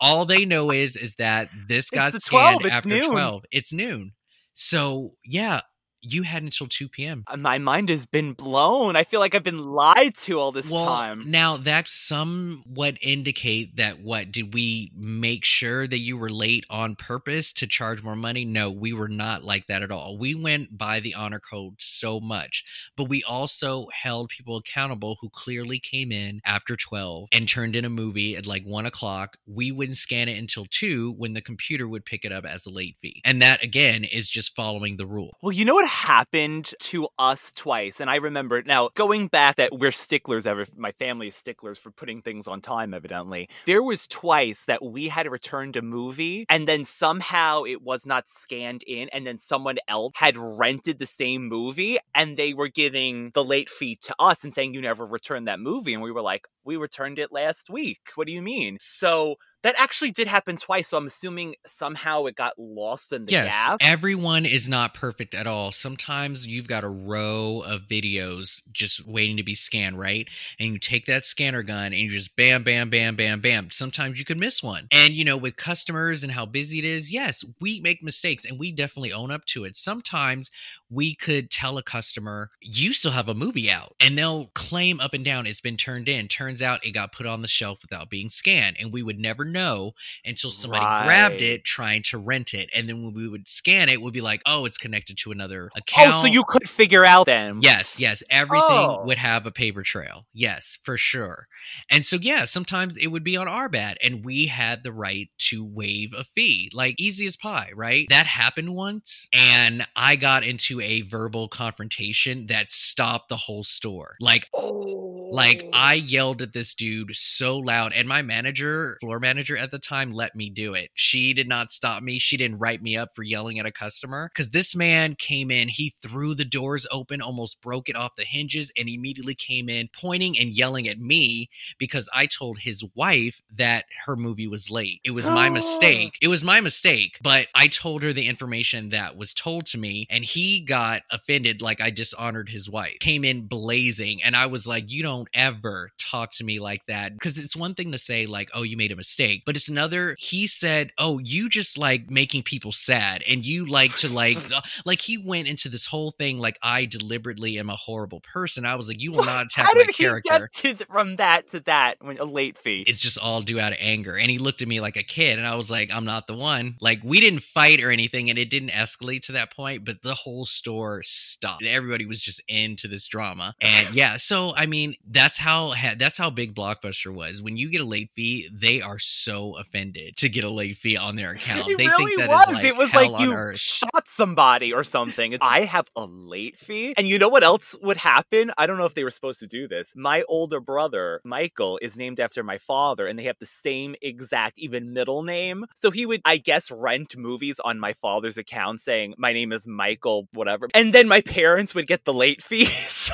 [0.00, 3.10] All they know is is that this got scanned 12, after noon.
[3.10, 3.44] 12.
[3.50, 4.12] It's noon.
[4.52, 5.60] So, yeah,
[6.04, 7.24] you had until 2 p.m.
[7.26, 8.96] Uh, My mind has been blown.
[8.96, 11.30] I feel like I've been lied to all this well, time.
[11.30, 16.94] Now that somewhat indicate that what did we make sure that you were late on
[16.94, 18.44] purpose to charge more money?
[18.44, 20.18] No, we were not like that at all.
[20.18, 22.64] We went by the honor code so much,
[22.96, 27.84] but we also held people accountable who clearly came in after 12 and turned in
[27.84, 29.36] a movie at like one o'clock.
[29.46, 32.70] We wouldn't scan it until two when the computer would pick it up as a
[32.70, 33.22] late fee.
[33.24, 35.36] And that again is just following the rule.
[35.40, 39.78] Well, you know what happened to us twice, and I remember now going back that
[39.78, 40.46] we're sticklers.
[40.46, 42.92] Ever, my family is sticklers for putting things on time.
[42.92, 48.04] Evidently, there was twice that we had returned a movie, and then somehow it was
[48.04, 52.68] not scanned in, and then someone else had rented the same movie, and they were
[52.68, 56.12] giving the late fee to us and saying you never returned that movie, and we
[56.12, 58.00] were like, we returned it last week.
[58.16, 58.78] What do you mean?
[58.80, 59.36] So.
[59.64, 63.50] That actually did happen twice, so I'm assuming somehow it got lost in the yes,
[63.50, 63.78] gap.
[63.80, 65.72] everyone is not perfect at all.
[65.72, 70.28] Sometimes you've got a row of videos just waiting to be scanned, right?
[70.60, 73.70] And you take that scanner gun and you just bam, bam, bam, bam, bam.
[73.70, 74.86] Sometimes you could miss one.
[74.90, 78.58] And, you know, with customers and how busy it is, yes, we make mistakes and
[78.58, 79.76] we definitely own up to it.
[79.76, 80.50] Sometimes
[80.90, 85.14] we could tell a customer, you still have a movie out, and they'll claim up
[85.14, 86.28] and down it's been turned in.
[86.28, 89.53] Turns out it got put on the shelf without being scanned, and we would never
[89.54, 89.92] know
[90.24, 92.68] until somebody grabbed it trying to rent it.
[92.74, 95.70] And then when we would scan it, we'd be like, oh, it's connected to another
[95.74, 96.10] account.
[96.14, 97.60] Oh, so you could figure out then.
[97.62, 98.22] Yes, yes.
[98.28, 99.04] Everything Oh.
[99.06, 100.26] would have a paper trail.
[100.34, 101.48] Yes, for sure.
[101.88, 105.30] And so, yeah, sometimes it would be on our bad, and we had the right
[105.38, 108.06] to waive a fee, like easy as pie, right?
[108.10, 114.16] That happened once, and I got into a verbal confrontation that stopped the whole store.
[114.20, 115.13] Like, oh.
[115.34, 119.80] Like I yelled at this dude so loud, and my manager, floor manager at the
[119.80, 120.90] time, let me do it.
[120.94, 122.20] She did not stop me.
[122.20, 125.68] She didn't write me up for yelling at a customer because this man came in.
[125.68, 129.88] He threw the doors open, almost broke it off the hinges, and immediately came in
[129.92, 135.00] pointing and yelling at me because I told his wife that her movie was late.
[135.04, 135.52] It was my oh.
[135.52, 136.16] mistake.
[136.22, 140.06] It was my mistake, but I told her the information that was told to me,
[140.10, 142.98] and he got offended like I dishonored his wife.
[143.00, 147.12] Came in blazing, and I was like, You don't ever talk to me like that.
[147.14, 150.16] Because it's one thing to say, like, Oh, you made a mistake, but it's another.
[150.18, 154.60] He said, Oh, you just like making people sad, and you like to like, uh,
[154.84, 158.64] like he went into this whole thing like I deliberately am a horrible person.
[158.66, 161.16] I was like, You will not attack How my did he character get to from
[161.16, 162.84] that to that when a late fee?
[162.86, 164.16] it's just all due out of anger.
[164.16, 166.36] And he looked at me like a kid, and I was like, I'm not the
[166.36, 166.76] one.
[166.80, 170.14] Like, we didn't fight or anything, and it didn't escalate to that point, but the
[170.14, 171.64] whole store stopped.
[171.64, 173.54] Everybody was just into this drama.
[173.60, 177.40] And yeah, so I mean, that's how that's how big Blockbuster was.
[177.40, 180.96] When you get a late fee, they are so offended to get a late fee
[180.96, 181.68] on their account.
[181.68, 182.48] It they really think that was.
[182.48, 183.60] is like it was like you earth.
[183.60, 185.38] shot somebody or something.
[185.40, 186.94] I have a late fee.
[186.96, 188.50] And you know what else would happen?
[188.58, 189.94] I don't know if they were supposed to do this.
[189.96, 194.58] My older brother, Michael, is named after my father, and they have the same exact,
[194.58, 195.64] even middle name.
[195.76, 199.68] So he would, I guess, rent movies on my father's account saying, My name is
[199.68, 200.68] Michael, whatever.
[200.74, 203.12] And then my parents would get the late fees.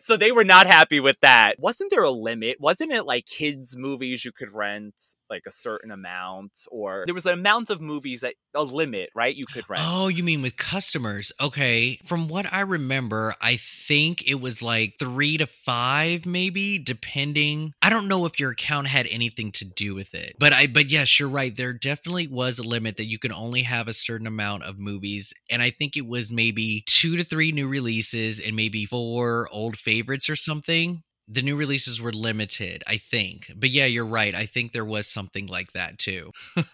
[0.00, 1.56] so they were not happy with that.
[1.58, 2.58] Wasn't there a limit?
[2.60, 4.94] Wasn't it like kids' movies you could rent
[5.30, 6.52] like a certain amount?
[6.70, 9.34] Or there was an amount of movies that a limit, right?
[9.34, 9.82] You could rent.
[9.84, 11.32] Oh, you mean with customers?
[11.40, 12.00] Okay.
[12.04, 17.72] From what I remember, I think it was like three to five, maybe, depending.
[17.80, 20.36] I don't know if your account had anything to do with it.
[20.38, 21.54] But I but yes, you're right.
[21.54, 25.32] There definitely was a limit that you can only have a certain amount of movies.
[25.48, 29.78] And I think it was maybe two to three new releases and maybe four old
[29.78, 31.02] favorites or something.
[31.32, 33.52] The new releases were limited, I think.
[33.54, 34.34] But yeah, you're right.
[34.34, 36.32] I think there was something like that too.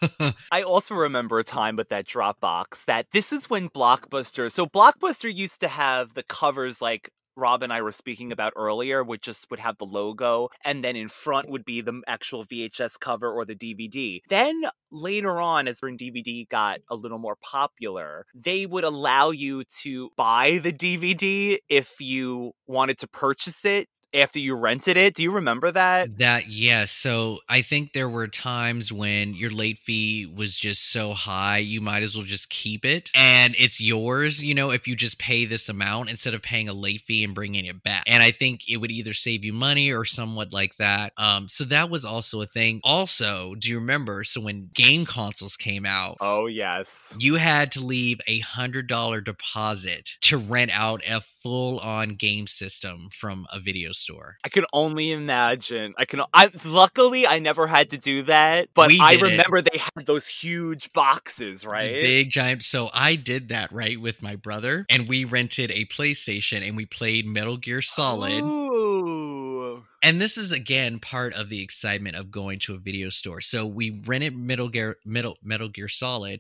[0.51, 4.51] I also remember a time with that Dropbox that this is when Blockbuster.
[4.51, 9.05] So Blockbuster used to have the covers like Rob and I were speaking about earlier,
[9.05, 12.99] would just would have the logo, and then in front would be the actual VHS
[12.99, 14.21] cover or the DVD.
[14.29, 19.65] Then later on, as when DVD got a little more popular, they would allow you
[19.83, 25.15] to buy the DVD if you wanted to purchase it after you rented it.
[25.15, 26.19] Do you remember that?
[26.19, 26.91] That yes.
[26.91, 31.81] So I think there were times when your late fee was just so high, you
[31.81, 34.43] might as well just keep it, and it's yours.
[34.43, 37.35] You know, if you just pay this amount instead of paying a late fee and
[37.35, 38.05] bringing it back.
[38.07, 41.13] And I think it would either save you money or somewhat like that.
[41.17, 42.81] Um, so that was also a thing.
[42.85, 44.25] Also, do you remember?
[44.25, 47.15] So when game consoles came out, Oh yes.
[47.19, 52.47] you had to leave a hundred dollar deposit to rent out a full on game
[52.47, 54.37] system from a video store.
[54.45, 55.95] I can only imagine.
[55.99, 56.21] I can.
[56.33, 59.31] I luckily I never had to do that, but I did it.
[59.31, 61.91] remember they had those huge boxes, The right?
[62.03, 62.63] Big giant.
[62.63, 66.87] So I did that right with my brother, and we rented a PlayStation and we
[66.87, 68.43] played Metal Gear Solid.
[68.43, 69.85] Ooh.
[70.07, 73.41] And this is again part of the excitement of going to a video store.
[73.41, 76.39] So we rented Metal Gear Metal Metal Gear Solid,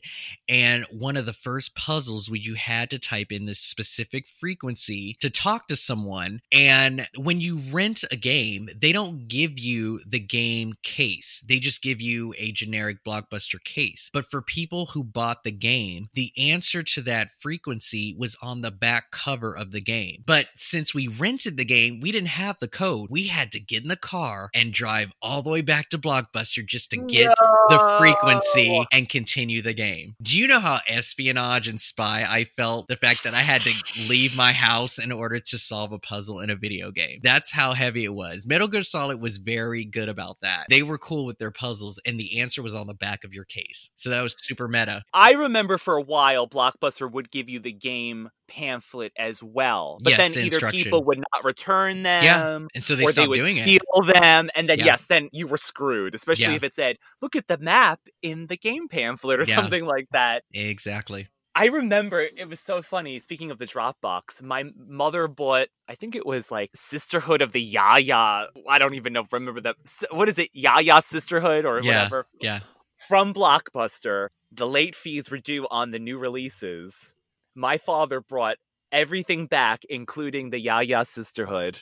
[0.49, 5.17] and one of the first puzzles where you had to type in this specific frequency
[5.19, 6.43] to talk to someone.
[6.53, 11.43] And when you rent a game, they don't give you the game case.
[11.45, 14.11] They just give you a generic blockbuster case.
[14.12, 18.71] But for people who bought the game, the answer to that frequency was on the
[18.71, 20.23] back cover of the game.
[20.25, 23.09] But since we rented the game, we didn't have the code.
[23.11, 26.91] We had get in the car and drive all the way back to Blockbuster just
[26.91, 27.35] to get
[27.69, 30.15] the frequency and continue the game.
[30.23, 32.89] Do you know how espionage and spy I felt?
[32.89, 36.41] The fact that I had to leave my house in order to solve a puzzle
[36.41, 37.21] in a video game.
[37.23, 38.47] That's how heavy it was.
[38.47, 40.67] Metal Gear Solid was very good about that.
[40.69, 43.45] They were cool with their puzzles, and the answer was on the back of your
[43.45, 43.91] case.
[43.97, 45.03] So that was super meta.
[45.13, 50.11] I remember for a while Blockbuster would give you the game pamphlet as well, but
[50.11, 50.83] Yes, then the either instruction.
[50.85, 53.63] people would not return them, Yeah, and so they or they would doing it.
[53.63, 54.85] steal them, and then Yeah.
[54.87, 56.15] yes, then you were screwed.
[56.15, 56.53] Especially Yeah.
[56.55, 60.45] if it said, "Look at the map in the game pamphlet" or something like that.
[60.53, 61.29] Exactly.
[61.59, 63.19] I remember it was so funny.
[63.19, 67.63] Speaking of the Dropbox, my mother bought, I think it was like Sisterhood of the
[67.63, 68.49] Yaya.
[68.69, 69.77] I don't even know, remember that.
[70.11, 70.51] What is it?
[70.53, 72.27] Yaya Sisterhood or whatever.
[72.43, 72.61] Yeah.
[72.99, 74.29] From Blockbuster.
[74.53, 77.15] The late fees were due on the new releases.
[77.57, 78.59] My father brought
[78.93, 81.81] everything back, including the Yaya Sisterhood,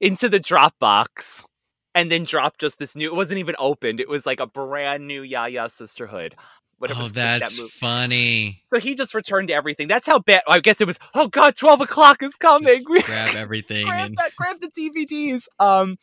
[0.00, 1.44] into the Dropbox.
[1.96, 3.06] And then dropped just this new.
[3.06, 4.00] It wasn't even opened.
[4.00, 6.34] It was like a brand new Yaya Sisterhood.
[6.78, 8.64] Whatever Oh, that's that funny.
[8.74, 9.86] So he just returned everything.
[9.86, 10.42] That's how bad.
[10.48, 10.98] I guess it was.
[11.14, 12.82] Oh God, twelve o'clock is coming.
[12.88, 15.44] We Grab everything grab, and that, grab the DVDs.
[15.60, 15.96] Um,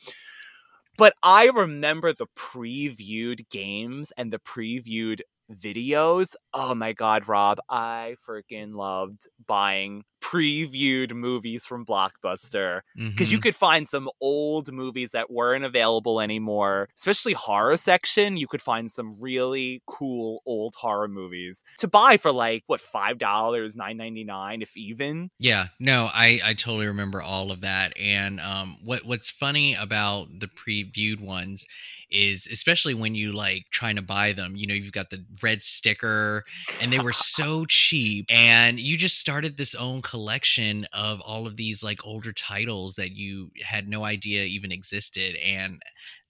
[0.97, 5.21] but I remember the previewed games and the previewed
[5.55, 6.35] videos.
[6.53, 13.41] Oh my God, Rob, I freaking loved buying previewed movies from Blockbuster because you Mhm.
[13.43, 18.37] could find some old movies that weren't available anymore, especially horror section.
[18.37, 23.17] You could find some really cool old horror movies to buy for like what five
[23.17, 25.31] dollars, nine ninety nine, if even.
[25.39, 27.93] Yeah, no, I I totally remember all of that.
[27.97, 31.65] And um, what what's funny about the previewed ones
[32.09, 35.63] is, especially when you like trying to buy them, you know, you've got the red
[35.63, 36.43] sticker,
[36.81, 41.55] and they were so cheap, and you just started this own collection of all of
[41.55, 45.81] these like older titles that you had no idea even existed, and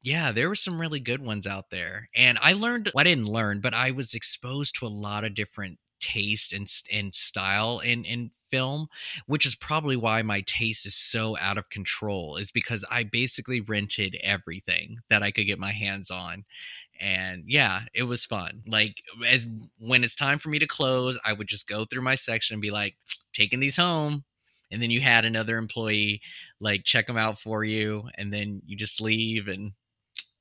[0.04, 2.08] yeah, there were some really good ones out there.
[2.16, 5.34] And I learned, well, I didn't learn, but I was exposed to a lot of
[5.34, 8.88] different taste and and style in in film
[9.28, 13.62] which is probably why my taste is so out of control is because I basically
[13.62, 16.44] rented everything that I could get my hands on
[17.02, 18.94] and yeah it was fun like
[19.28, 19.48] as
[19.80, 22.62] when it's time for me to close I would just go through my section and
[22.62, 22.96] be like
[23.34, 24.24] taking these home
[24.72, 26.22] and then you had another employee
[26.60, 29.72] like check them out for you and then you just leave and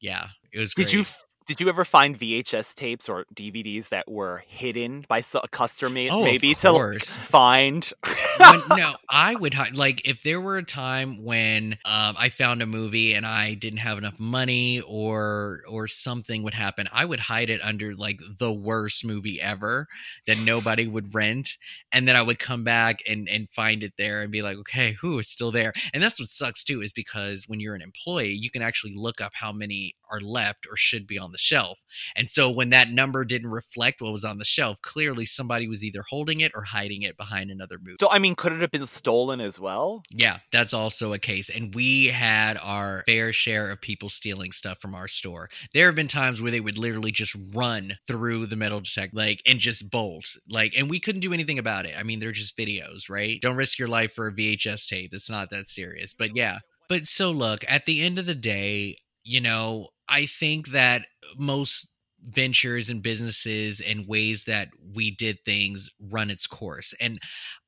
[0.01, 1.17] yeah it was Did you great.
[1.47, 6.21] Did you ever find VHS tapes or DVDs that were hidden by a customer Oh,
[6.21, 7.93] maybe to like, find?
[8.37, 9.77] when, no, I would hide.
[9.77, 13.79] Like, if there were a time when um, I found a movie and I didn't
[13.81, 18.53] have enough money, or or something would happen, I would hide it under like the
[18.53, 19.89] worst movie ever
[20.27, 21.57] that nobody would rent,
[21.93, 24.93] and then I would come back and and find it there and be like, okay,
[25.01, 25.73] who it's still there.
[25.93, 29.21] And that's what sucks too, is because when you're an employee, you can actually look
[29.21, 31.79] up how many are left or should be on the shelf.
[32.17, 35.85] And so when that number didn't reflect what was on the shelf, clearly somebody was
[35.85, 37.97] either holding it or hiding it behind another movie.
[38.01, 40.03] so I mean, could it have been stolen as well?
[40.11, 41.49] Yeah, that's also a case.
[41.49, 45.49] And we had our fair share of people stealing stuff from our store.
[45.75, 49.43] There have been times where they would literally just run through the metal detector, like,
[49.47, 50.37] and just bolt.
[50.49, 51.95] Like, and we couldn't do anything about it.
[51.99, 53.41] I mean, they're just videos, right?
[53.41, 55.13] Don't risk your life for a VHS tape.
[55.13, 56.15] It's not that serious.
[56.15, 56.59] But yeah.
[56.89, 61.07] But so look, at the end of the day, you know, I think that
[61.37, 61.87] most
[62.23, 66.95] ventures and businesses and ways that we did things run its course.
[67.01, 67.19] And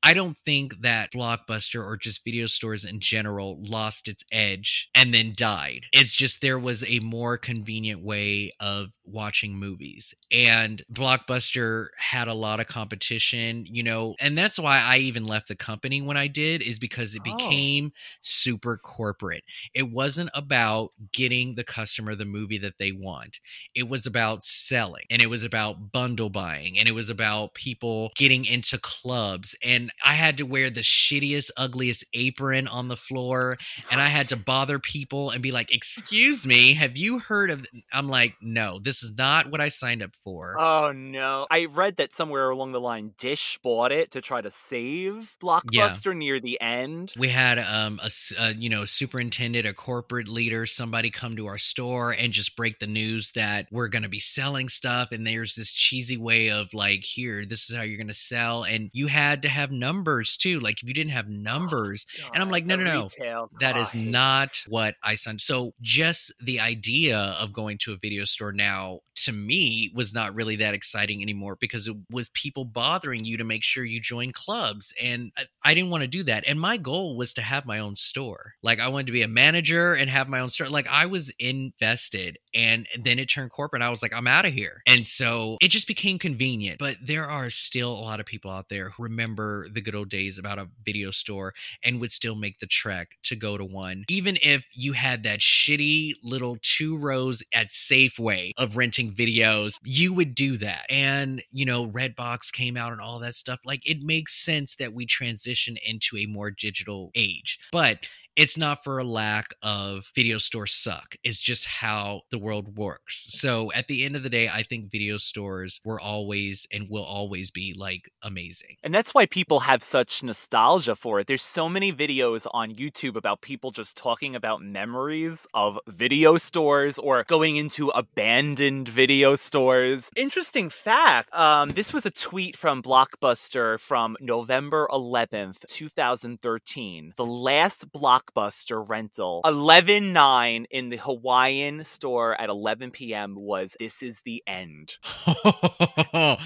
[0.03, 5.13] I don't think that Blockbuster or just video stores in general lost its edge and
[5.13, 5.85] then died.
[5.91, 10.13] It's just there was a more convenient way of watching movies.
[10.31, 15.47] And Blockbuster had a lot of competition, you know, and that's why I even left
[15.47, 17.37] the company when I did, is because it Oh.
[17.37, 17.91] became
[18.21, 19.43] super corporate.
[19.73, 23.39] It wasn't about getting the customer the movie that they want
[23.75, 28.11] it was about selling and it was about bundle buying and it was about people
[28.15, 33.57] getting into clubs and i had to wear the shittiest ugliest apron on the floor
[33.89, 37.65] and i had to bother people and be like excuse me have you heard of
[37.91, 41.47] i'm like no this is not what i signed up for Oh no.
[41.49, 46.15] I read that somewhere along the line Dish bought it to try to save Blockbuster
[46.15, 47.13] near the end.
[47.17, 51.57] we had um a, a, you know superintendent a corporate leader somebody come to our
[51.57, 55.55] store and just break the news that we're going to be selling stuff and there's
[55.55, 59.07] this cheesy way of like here this is how you're going to sell and you
[59.07, 62.75] had to have numbers too like if you didn't have numbers and i'm like no
[62.75, 65.41] no no retail, that is God, not what I signed.
[65.41, 70.13] So just the idea of going to a video store now about to me was
[70.13, 73.99] not really that exciting anymore because it was people bothering you to make sure you
[73.99, 76.43] join clubs and I, I didn't want to do that.
[76.47, 78.53] And my goal was to have my own store.
[78.61, 80.69] Like I wanted to be a manager and have my own store.
[80.69, 83.81] Like I was invested and then it turned corporate.
[83.81, 84.81] I was like I'm out of here.
[84.87, 86.79] And so it just became convenient.
[86.79, 90.09] But there are still a lot of people out there who remember the good old
[90.09, 91.53] days about a video store
[91.83, 95.39] and would still make the trek to go to one, even if you had that
[95.39, 100.85] shitty little two rows at Safeway of renting videos, you would do that.
[100.89, 103.59] And, you know, Redbox came out and all that stuff.
[103.65, 107.59] Like, it makes sense that we transition into a more digital age.
[107.71, 111.15] But it's not for a lack of video stores suck.
[111.23, 113.25] It's just how the world works.
[113.39, 117.03] So at the end of the day, I think video stores were always and will
[117.03, 118.77] always be like amazing.
[118.83, 121.27] And that's why people have such nostalgia for it.
[121.27, 126.97] There's so many videos on YouTube about people just talking about memories of video stores
[126.97, 130.09] or going into abandoned video stores.
[130.15, 137.13] Interesting fact um, this was a tweet from Blockbuster from November 11th, 2013.
[137.15, 138.22] The last Blockbuster
[138.71, 144.97] rental, 11.9 in the Hawaiian store at 11 p.m., was This Is the End.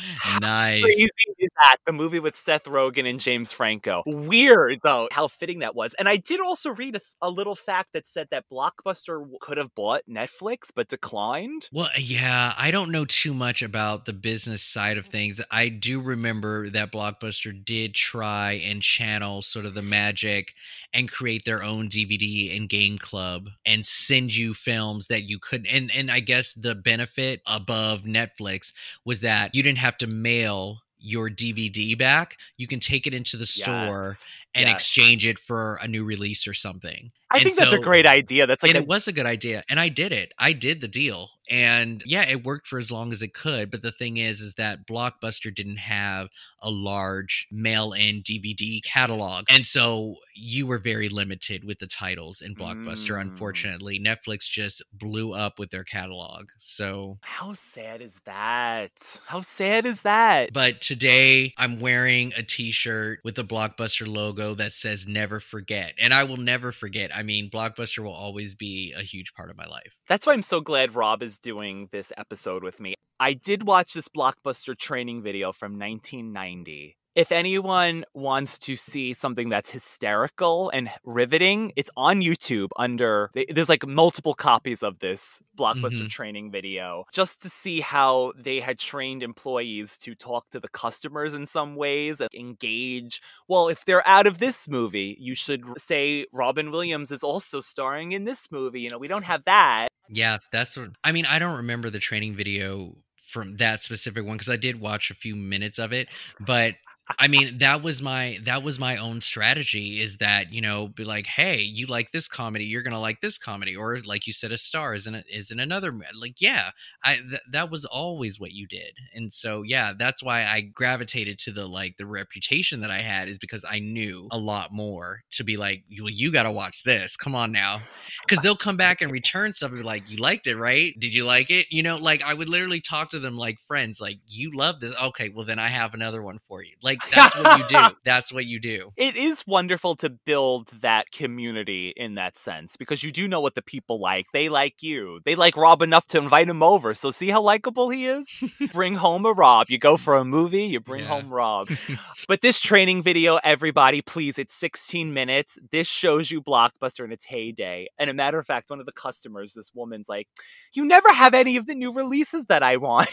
[0.41, 0.81] nice.
[0.81, 1.07] crazy
[1.39, 1.77] is that?
[1.85, 4.03] The movie with Seth Rogen and James Franco.
[4.05, 5.93] Weird, though, how fitting that was.
[5.95, 9.73] And I did also read a, a little fact that said that Blockbuster could have
[9.75, 11.69] bought Netflix but declined.
[11.71, 15.41] Well, yeah, I don't know too much about the business side of things.
[15.51, 20.53] I do remember that Blockbuster did try and channel sort of the magic
[20.93, 25.67] and create their own DVD and game club and send you films that you couldn't.
[25.67, 28.71] And and I guess the benefit above Netflix
[29.05, 32.37] was that you didn't have to mail your DVD back.
[32.57, 34.73] You can take it into the store Yes, and yes.
[34.81, 37.11] exchange it for a new release or something.
[37.29, 38.47] I And think that's a great idea.
[38.47, 40.81] That's like and a- it was a good idea and i did it i did
[40.81, 44.17] the deal and yeah it worked for as long as it could but the thing
[44.17, 46.27] is is that blockbuster didn't have
[46.61, 52.53] a large mail-in dvd catalog and so you were very limited with the titles in
[52.55, 53.21] blockbuster Mm.
[53.21, 58.91] unfortunately netflix just blew up with their catalog so How sad is that?
[59.25, 60.51] How sad is that?
[60.53, 65.93] but today I'm wearing a t-shirt with the Blockbuster logo that says never forget.
[65.99, 67.15] And I will never forget.
[67.17, 69.97] I mean, Blockbuster will always be a huge part of my life.
[70.07, 72.93] That's why I'm so glad Rob is doing this episode with me.
[73.19, 76.95] I did watch this Blockbuster training video from 1990.
[77.17, 83.69] If anyone wants to see something that's hysterical and riveting, it's on YouTube under there's
[83.69, 86.09] like multiple copies of this Blockbuster Mhm.
[86.11, 91.33] training video just to see how they had trained employees to talk to the customers
[91.33, 93.19] in some ways, and engage.
[93.47, 98.11] Well, if they're out of this movie, you should say Robin Williams is also starring
[98.11, 98.81] in this movie.
[98.81, 99.87] You know, we don't have that.
[100.07, 101.25] Yeah, that's what I mean.
[101.25, 102.95] I don't remember the training video
[103.27, 106.09] from that specific one because I did watch a few minutes of it,
[106.39, 106.75] but
[107.17, 111.05] I mean that was my that was my own strategy is that you know be
[111.05, 114.51] like hey you like this comedy you're gonna like this comedy or like you said
[114.51, 116.71] a star isn't a, is in another like yeah
[117.03, 121.39] I th- that was always what you did and so yeah that's why I gravitated
[121.39, 125.21] to the like the reputation that I had is because I knew a lot more
[125.31, 127.79] to be like well you got to watch this come on now
[128.25, 130.93] because they'll come back and return stuff and be like you liked it right?
[130.99, 131.67] Did you like it?
[131.71, 134.93] You know like I would literally talk to them like friends like you love this?
[134.95, 137.77] Okay well then I have another one for you like like that's what you do.
[138.05, 138.91] That's what you do.
[138.95, 143.55] It is wonderful to build that community in that sense because you do know what
[143.55, 144.25] the people like.
[144.33, 145.19] They like you.
[145.25, 146.93] They like Rob enough to invite him over.
[146.93, 148.27] So see how likable he is?
[148.73, 149.67] bring home a Rob.
[149.69, 151.07] You go for a movie, you bring Yeah.
[151.09, 151.69] home Rob.
[152.27, 155.57] but this training video, everybody, please, it's 16 minutes.
[155.71, 157.87] This shows you Blockbuster in its heyday.
[157.99, 160.27] And a matter of fact, one of the customers, this woman's like,
[160.73, 163.09] You never have any of the new releases that I want.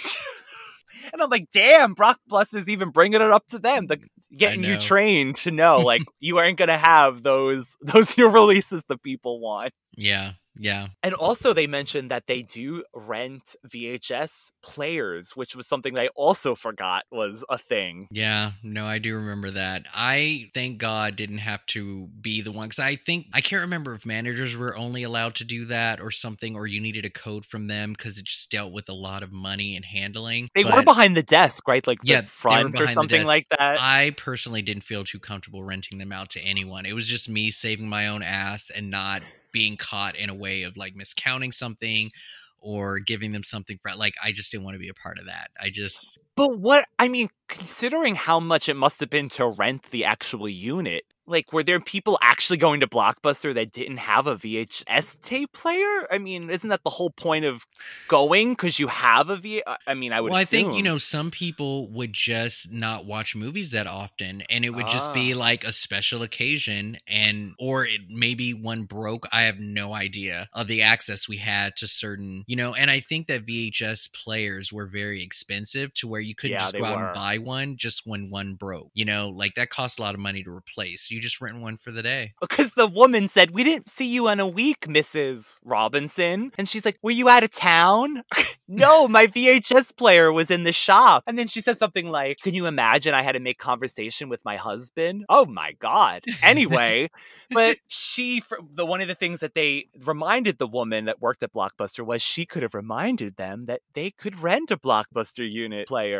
[1.12, 4.64] And I'm like, damn, Brock Blockbuster's even bringing it up to them, the, mm, getting
[4.64, 9.40] you trained to know, like, you aren't gonna have those those new releases the people
[9.40, 9.72] want.
[9.97, 10.88] Yeah, yeah.
[11.02, 16.55] And also, they mentioned that they do rent VHS players, which was something they also
[16.55, 18.09] forgot was a thing.
[18.11, 19.86] Yeah, no, I do remember that.
[19.92, 23.94] I thank God didn't have to be the one because I think I can't remember
[23.94, 27.44] if managers were only allowed to do that or something, or you needed a code
[27.44, 30.48] from them because it just dealt with a lot of money and handling.
[30.55, 31.85] They were behind the desk, right?
[31.86, 33.78] Like Yeah, the front or something like that.
[33.81, 36.86] I personally didn't feel too comfortable renting them out to anyone.
[36.86, 39.22] It was just me saving my own ass and not
[39.55, 42.10] being caught in a way of like miscounting something
[42.59, 45.26] or giving them something for like I just didn't want to be a part of
[45.26, 45.51] that.
[45.59, 49.85] I just But what I mean, considering how much it must have been to rent
[49.90, 54.36] the actual unit, like were there people actually going to Blockbuster that didn't have a
[54.36, 56.06] VHS tape player?
[56.11, 57.65] I mean, isn't that the whole point of
[58.09, 59.62] going because you have a V?
[59.86, 60.32] I- mean, I would.
[60.32, 64.65] well, I think you know some people would just not watch movies that often, and
[64.66, 65.39] it would just be Ah.
[65.39, 69.27] like a special occasion, and or it maybe one broke.
[69.32, 72.74] I have no idea of the access we had to certain, you know.
[72.74, 76.76] And I think that VHS players were very expensive to where you couldn't Yeah, just
[76.76, 77.05] go out were.
[77.06, 78.90] and buy one just when one broke.
[78.94, 81.10] You know, like that cost a lot of money to replace.
[81.10, 82.32] You just rent one for the day.
[82.42, 85.56] Uh, because the woman said, We didn't see you in a week, Mrs.
[85.64, 86.52] Robinson.
[86.59, 88.22] And she's like, Were you out of town?
[88.68, 91.24] no, my VHS player was in the shop.
[91.26, 94.40] And then she said something like, Can you imagine I had to make conversation with
[94.44, 95.24] my husband?
[95.28, 96.22] Oh my God.
[96.42, 97.10] Anyway,
[97.51, 98.42] but she,
[98.74, 102.22] the one of the things that they reminded the woman that worked at Blockbuster was
[102.22, 106.14] she could have reminded them that they could rent a Blockbuster unit player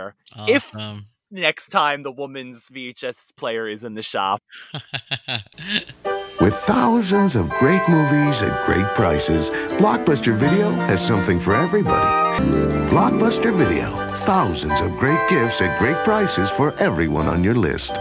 [0.49, 1.07] if Awesome.
[1.31, 4.43] next time the woman's VHS player is in the shop.
[6.41, 9.49] With thousands of great movies at great prices,
[9.79, 12.45] Blockbuster Video has something for everybody.
[12.91, 13.91] Blockbuster Video.
[14.27, 17.93] Thousands of great gifts at great prices for everyone on your list.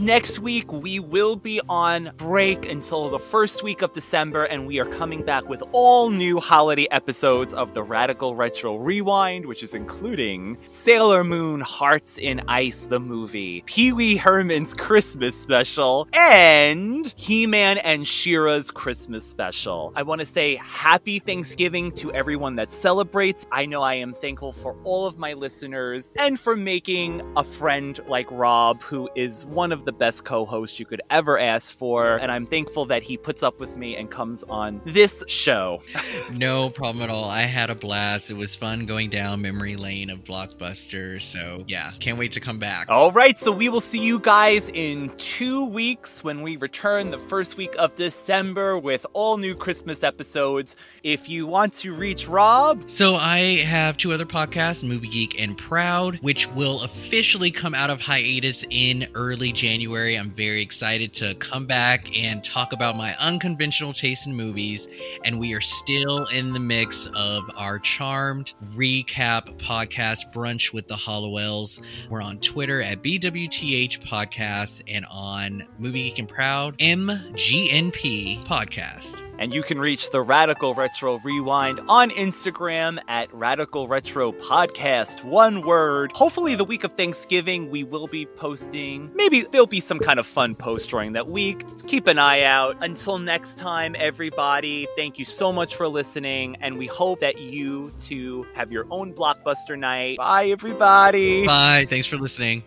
[0.00, 4.80] Next week, we will be on break until the first week of December, and we
[4.80, 9.74] are coming back with all new holiday episodes of the Radical Retro Rewind, which is
[9.74, 17.46] including Sailor Moon Hearts in Ice, the movie, Pee Wee Herman's Christmas special, and He
[17.46, 19.92] Man and She-Ra's Christmas special.
[19.94, 23.46] I want to say happy Thanksgiving to everyone that celebrates.
[23.52, 28.00] I know I am thankful for all of my listeners and for making a friend
[28.08, 32.16] like Rob, who is one of the best co host you could ever ask for.
[32.16, 35.82] And I'm thankful that he puts up with me and comes on this show.
[36.32, 37.24] No problem at all.
[37.24, 38.30] I had a blast.
[38.30, 41.20] It was fun going down memory lane of Blockbuster.
[41.20, 42.88] So, yeah, can't wait to come back.
[42.88, 47.18] All right, so we will see you guys in two weeks when we return the
[47.18, 50.76] first week of December with all new Christmas episodes.
[51.02, 55.58] If you want to reach Rob, So, I have two other podcasts, Movie Geek and
[55.58, 59.79] Proud, which will officially come out of hiatus in early January.
[59.88, 64.88] I'm very excited to come back and talk about my unconventional taste in movies.
[65.24, 70.96] And we are still in the mix of our charmed recap podcast, Brunch with the
[70.96, 71.80] Halliwells.
[72.10, 79.29] We're on Twitter at BWTH Podcast and on Movie Geek and Proud, MGNP Podcast.
[79.40, 85.62] And you can reach the Radical Retro Rewind on Instagram at Radical Retro Podcast, one
[85.62, 86.12] word.
[86.14, 89.10] Hopefully, the week of Thanksgiving, we will be posting.
[89.14, 91.64] Maybe there'll be some kind of fun post during that week.
[91.86, 92.76] Keep an eye out.
[92.82, 97.92] Until next time, everybody, thank you so much for listening, and we hope that you
[97.98, 100.18] too have your own blockbuster night.
[100.18, 101.46] Bye, everybody.
[101.46, 101.86] Bye.
[101.88, 102.62] Thanks for listening.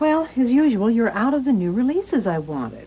[0.00, 2.86] Well, as usual, you're out of the new releases I wanted.